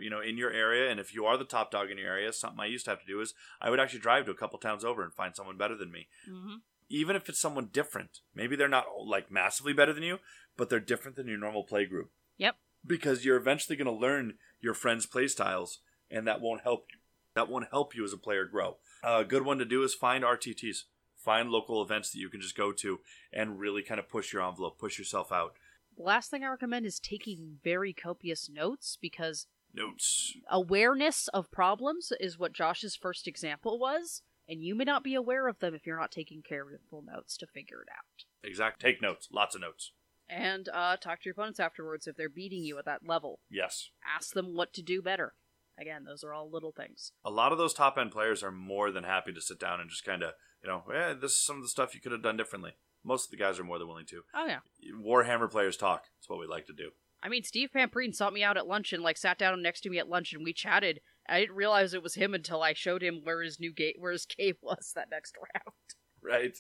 [0.00, 2.32] You know, in your area, and if you are the top dog in your area,
[2.32, 4.58] something I used to have to do is I would actually drive to a couple
[4.58, 6.08] towns over and find someone better than me.
[6.30, 6.56] Mm-hmm.
[6.88, 10.18] Even if it's someone different, maybe they're not like massively better than you,
[10.56, 12.10] but they're different than your normal play group.
[12.36, 12.56] Yep.
[12.86, 15.78] Because you're eventually going to learn your friends' play styles,
[16.10, 16.98] and that won't help you.
[17.34, 18.76] That won't help you as a player grow.
[19.02, 20.84] a good one to do is find RTTs.
[21.16, 22.98] Find local events that you can just go to
[23.32, 25.54] and really kind of push your envelope, push yourself out.
[25.97, 30.34] Last thing I recommend is taking very copious notes because Notes.
[30.51, 35.49] awareness of problems is what Josh's first example was, and you may not be aware
[35.49, 38.24] of them if you're not taking careful notes to figure it out.
[38.43, 38.80] Exact.
[38.80, 39.28] Take notes.
[39.32, 39.93] Lots of notes.
[40.28, 43.40] And uh, talk to your opponents afterwards if they're beating you at that level.
[43.51, 43.90] Yes.
[44.16, 45.34] Ask them what to do better.
[45.78, 47.12] Again, those are all little things.
[47.24, 49.90] A lot of those top end players are more than happy to sit down and
[49.90, 50.32] just kind of,
[50.62, 52.72] you know, eh, this is some of the stuff you could have done differently.
[53.05, 54.22] Most of the guys are more than willing to.
[54.34, 54.61] Oh yeah.
[55.05, 56.05] Warhammer players talk.
[56.18, 56.90] That's what we like to do.
[57.22, 59.90] I mean, Steve Pamprine sought me out at lunch and like sat down next to
[59.90, 61.00] me at lunch and we chatted.
[61.28, 64.11] I didn't realize it was him until I showed him where his new gate, where
[64.12, 65.74] his cave was that next round,
[66.22, 66.53] Right?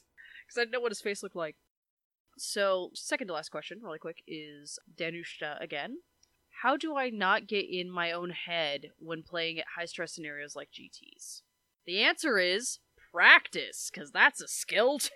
[0.46, 1.56] because I didn't know what his face looked like.
[2.38, 5.96] So, second to last question, really quick, is Danushta again.
[6.62, 10.54] How do I not get in my own head when playing at high stress scenarios
[10.56, 11.42] like GTs?
[11.86, 12.78] The answer is
[13.12, 15.10] practice, because that's a skill too.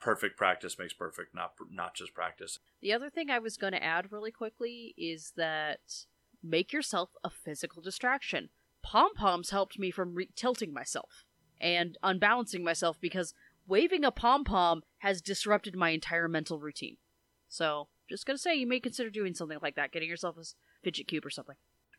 [0.00, 2.58] Perfect practice makes perfect, not not just practice.
[2.80, 5.80] The other thing I was going to add really quickly is that
[6.42, 8.48] make yourself a physical distraction.
[8.82, 11.24] Pom poms helped me from re- tilting myself
[11.60, 13.34] and unbalancing myself because
[13.66, 16.96] waving a pom pom has disrupted my entire mental routine.
[17.48, 20.44] So, just gonna say, you may consider doing something like that, getting yourself a
[20.82, 21.56] fidget cube or something.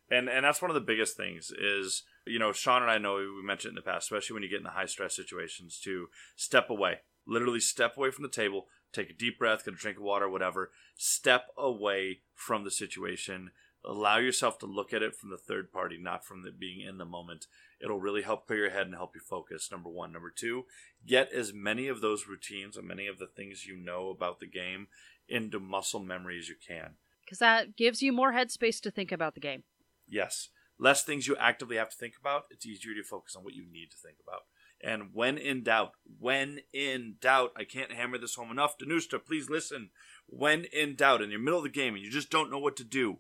[0.10, 3.16] And and that's one of the biggest things is you know Sean and I know
[3.16, 6.08] we mentioned in the past, especially when you get in the high stress situations, to
[6.36, 7.00] step away,
[7.32, 10.30] literally step away from the table, take a deep breath, get a drink of water,
[10.30, 10.72] whatever.
[10.96, 13.52] Step away from the situation.
[13.84, 16.98] Allow yourself to look at it from the third party, not from the being in
[16.98, 17.48] the moment.
[17.82, 19.70] It'll really help clear your head and help you focus.
[19.72, 20.12] Number one.
[20.12, 20.66] Number two,
[21.08, 24.46] get as many of those routines and many of the things you know about the
[24.48, 24.88] game
[25.28, 26.96] into muscle memory as you can.
[27.26, 29.64] Because that gives you more headspace to think about the game.
[30.08, 30.50] Yes.
[30.78, 32.46] Less things you actively have to think about.
[32.52, 34.42] It's easier to focus on what you need to think about.
[34.84, 38.78] And when in doubt, when in doubt, I can't hammer this home enough.
[38.78, 39.90] Danusta, please listen.
[40.26, 42.76] When in doubt, in the middle of the game and you just don't know what
[42.78, 43.20] to do,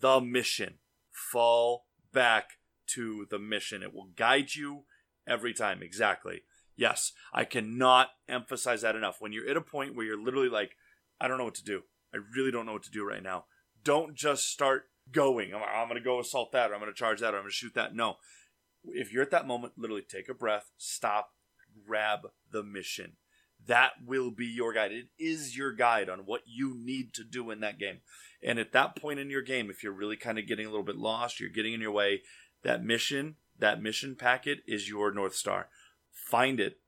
[0.00, 0.78] the mission.
[1.10, 3.82] Fall back to the mission.
[3.82, 4.84] It will guide you
[5.26, 5.82] every time.
[5.82, 6.42] Exactly.
[6.76, 9.16] Yes, I cannot emphasize that enough.
[9.20, 10.76] When you're at a point where you're literally like,
[11.20, 11.82] I don't know what to do.
[12.14, 13.46] I really don't know what to do right now.
[13.82, 15.54] Don't just start going.
[15.54, 17.44] I'm, I'm going to go assault that, or I'm going to charge that, or I'm
[17.44, 17.94] going to shoot that.
[17.94, 18.16] No.
[18.88, 21.32] If you're at that moment, literally take a breath, stop,
[21.86, 23.12] grab the mission.
[23.66, 24.92] That will be your guide.
[24.92, 27.98] It is your guide on what you need to do in that game.
[28.42, 30.84] And at that point in your game, if you're really kind of getting a little
[30.84, 32.22] bit lost, you're getting in your way,
[32.62, 35.68] that mission, that mission packet is your North Star.
[36.12, 36.78] Find it,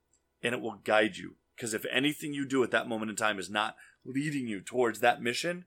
[0.42, 1.36] and it will guide you.
[1.57, 3.74] Because if anything you do at that moment in time is not
[4.05, 5.64] leading you towards that mission,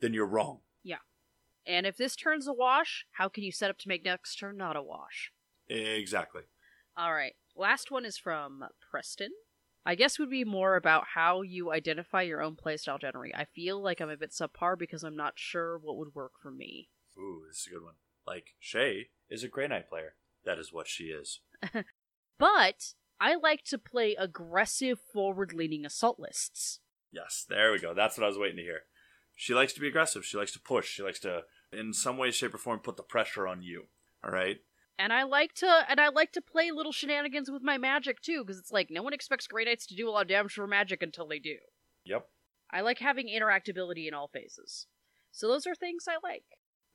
[0.00, 0.60] then you're wrong.
[0.82, 0.96] Yeah.
[1.66, 4.56] And if this turns a wash, how can you set up to make next turn
[4.56, 5.32] not a wash?
[5.68, 6.42] Exactly.
[6.96, 7.34] All right.
[7.56, 9.30] Last one is from Preston.
[9.84, 13.32] I guess would be more about how you identify your own playstyle generally.
[13.34, 16.50] I feel like I'm a bit subpar because I'm not sure what would work for
[16.50, 16.88] me.
[17.16, 17.94] Ooh, this is a good one.
[18.26, 20.14] Like, Shay is a Grey Knight player.
[20.44, 21.40] That is what she is.
[22.38, 26.80] but I like to play aggressive, forward leaning assault lists.
[27.12, 27.94] Yes, there we go.
[27.94, 28.80] That's what I was waiting to hear.
[29.36, 30.24] She likes to be aggressive.
[30.24, 30.88] She likes to push.
[30.88, 31.42] She likes to,
[31.72, 33.84] in some way, shape, or form, put the pressure on you.
[34.24, 34.58] All right.
[34.98, 38.42] And I like to, and I like to play little shenanigans with my magic too,
[38.42, 40.66] because it's like no one expects Grey Knights to do a lot of damage for
[40.66, 41.56] magic until they do.
[42.06, 42.26] Yep.
[42.70, 44.86] I like having interactability in all phases.
[45.32, 46.44] So those are things I like.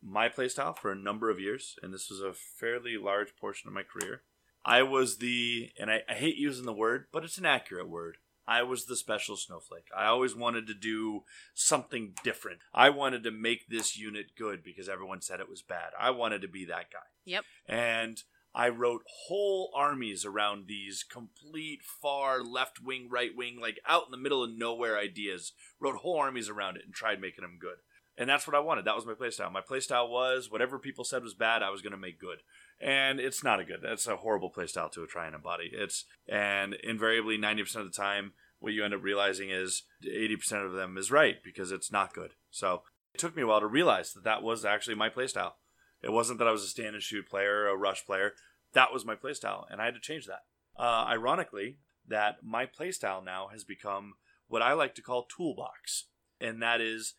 [0.04, 3.74] My playstyle for a number of years, and this was a fairly large portion of
[3.76, 4.24] my career,
[4.66, 8.18] I was the, and I, I hate using the word, but it's an accurate word.
[8.48, 9.88] I was the special snowflake.
[9.96, 11.24] I always wanted to do
[11.54, 12.60] something different.
[12.74, 15.92] I wanted to make this unit good because everyone said it was bad.
[16.00, 17.00] I wanted to be that guy.
[17.26, 17.44] Yep.
[17.68, 18.24] And
[18.54, 24.12] I wrote whole armies around these complete far left wing, right wing, like out in
[24.12, 25.54] the middle of nowhere ideas.
[25.80, 27.78] Wrote whole armies around it and tried making them good.
[28.18, 28.86] And that's what I wanted.
[28.86, 29.52] That was my playstyle.
[29.52, 32.40] My playstyle was whatever people said was bad, I was going to make good.
[32.82, 33.80] And it's not a good.
[33.84, 35.70] That's a horrible playstyle to try and embody.
[35.72, 40.74] It's and invariably 90% of the time what you end up realizing is 80% of
[40.74, 42.32] them is right because it's not good.
[42.52, 45.54] So it took me a while to realize that that was actually my playstyle.
[46.04, 48.34] It wasn't that I was a stand and shoot player, a rush player.
[48.74, 50.44] That was my playstyle, and I had to change that.
[50.80, 51.78] Uh, ironically,
[52.08, 54.14] that my playstyle now has become
[54.48, 56.06] what I like to call toolbox,
[56.40, 57.14] and that is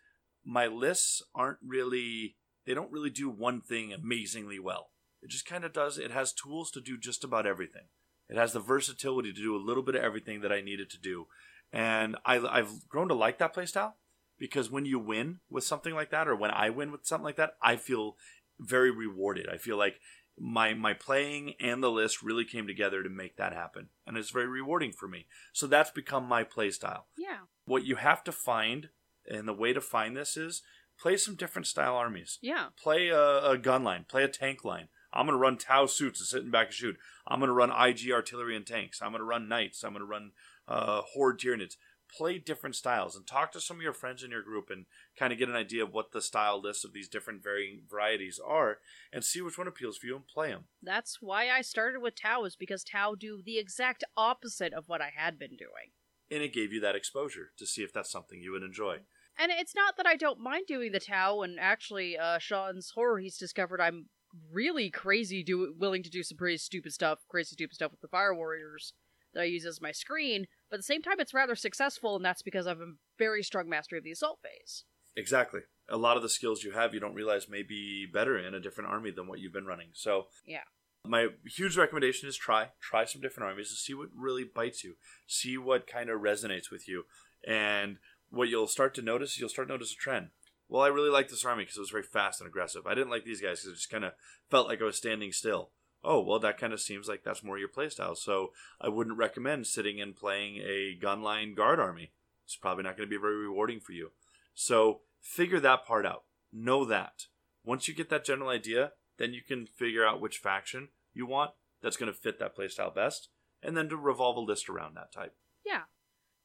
[0.44, 2.36] my lists aren't really
[2.66, 4.90] they don't really do one thing amazingly well.
[5.22, 5.98] It just kind of does.
[5.98, 7.84] It has tools to do just about everything.
[8.28, 10.98] It has the versatility to do a little bit of everything that I needed to
[10.98, 11.26] do,
[11.72, 13.92] and I, I've grown to like that playstyle
[14.38, 17.36] because when you win with something like that, or when I win with something like
[17.36, 18.16] that, I feel
[18.58, 19.48] very rewarded.
[19.52, 19.96] I feel like
[20.38, 24.30] my my playing and the list really came together to make that happen, and it's
[24.30, 25.26] very rewarding for me.
[25.52, 27.02] So that's become my playstyle.
[27.18, 27.38] Yeah.
[27.64, 28.88] What you have to find,
[29.26, 30.62] and the way to find this is
[30.98, 32.38] play some different style armies.
[32.40, 32.66] Yeah.
[32.82, 34.06] Play a, a gun line.
[34.08, 34.88] Play a tank line.
[35.12, 36.96] I'm going to run Tau suits and sit in back and shoot.
[37.26, 39.00] I'm going to run IG artillery and tanks.
[39.02, 39.82] I'm going to run knights.
[39.82, 40.32] I'm going to run
[40.66, 41.76] uh, horde tyranids.
[42.14, 44.84] Play different styles and talk to some of your friends in your group and
[45.18, 48.38] kind of get an idea of what the style lists of these different varying varieties
[48.44, 48.78] are
[49.12, 50.64] and see which one appeals for you and play them.
[50.82, 55.00] That's why I started with Tau, is because Tau do the exact opposite of what
[55.00, 55.92] I had been doing.
[56.30, 58.98] And it gave you that exposure to see if that's something you would enjoy.
[59.38, 63.18] And it's not that I don't mind doing the Tau, and actually, uh, Sean's horror,
[63.18, 64.10] he's discovered I'm
[64.50, 68.08] really crazy, do willing to do some pretty stupid stuff, crazy stupid stuff with the
[68.08, 68.92] Fire Warriors
[69.34, 70.46] that I use as my screen.
[70.70, 73.42] But at the same time, it's rather successful, and that's because I have a very
[73.42, 74.84] strong mastery of the assault phase.
[75.16, 75.60] Exactly.
[75.88, 78.60] A lot of the skills you have, you don't realize may be better in a
[78.60, 79.88] different army than what you've been running.
[79.92, 80.64] So, Yeah.
[81.04, 84.96] my huge recommendation is try try some different armies to see what really bites you,
[85.26, 87.04] see what kind of resonates with you,
[87.44, 87.98] and
[88.30, 90.30] what you'll start to notice, you'll start to notice a trend.
[90.72, 92.86] Well, I really liked this army because it was very fast and aggressive.
[92.86, 94.14] I didn't like these guys because it just kind of
[94.48, 95.68] felt like I was standing still.
[96.02, 98.16] Oh, well, that kind of seems like that's more your playstyle.
[98.16, 102.12] So I wouldn't recommend sitting and playing a gunline guard army.
[102.46, 104.12] It's probably not going to be very rewarding for you.
[104.54, 106.24] So figure that part out.
[106.50, 107.26] Know that.
[107.62, 111.50] Once you get that general idea, then you can figure out which faction you want
[111.82, 113.28] that's going to fit that playstyle best,
[113.62, 115.34] and then to revolve a list around that type.
[115.66, 115.82] Yeah.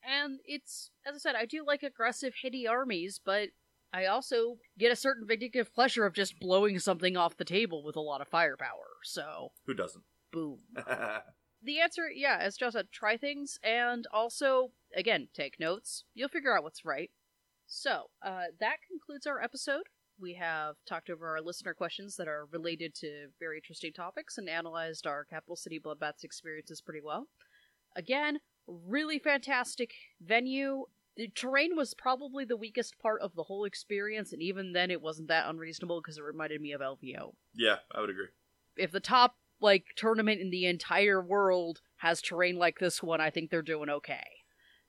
[0.05, 3.49] And it's, as I said, I do like aggressive, hitty armies, but
[3.94, 7.96] I also get a certain vindictive pleasure of just blowing something off the table with
[7.96, 8.88] a lot of firepower.
[9.04, 10.04] So, Who doesn't?
[10.32, 10.60] boom.
[11.64, 16.04] The answer, yeah, as Joe said, try things and also, again, take notes.
[16.14, 17.10] You'll figure out what's right.
[17.66, 19.84] So, uh, that concludes our episode.
[20.20, 24.48] We have talked over our listener questions that are related to very interesting topics and
[24.48, 27.28] analyzed our Capital City Bloodbaths experiences pretty well.
[27.96, 30.86] Again, really fantastic venue.
[31.18, 35.01] The terrain was probably the weakest part of the whole experience, and even then it
[35.01, 37.34] wasn't that unreasonable because it reminded me of LVO.
[37.55, 38.28] yeah, I would agree.
[38.78, 43.32] if the top like tournament in the entire world has terrain like this one, I
[43.32, 44.24] think they're doing okay.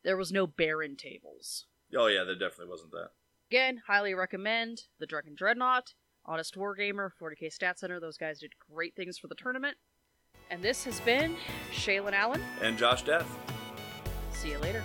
[0.04, 1.64] There was no barren tables.
[1.96, 3.08] Oh yeah, there definitely wasn't that.
[3.50, 5.94] Again, highly recommend the Dragon Dreadnought,
[6.26, 7.98] Honest Wargamer, 40k Stat Center.
[7.98, 9.78] Those guys did great things for the tournament.
[10.50, 11.36] And this has been
[11.72, 12.42] Shaylin Allen.
[12.60, 13.26] And Josh Death.
[14.32, 14.84] See you later.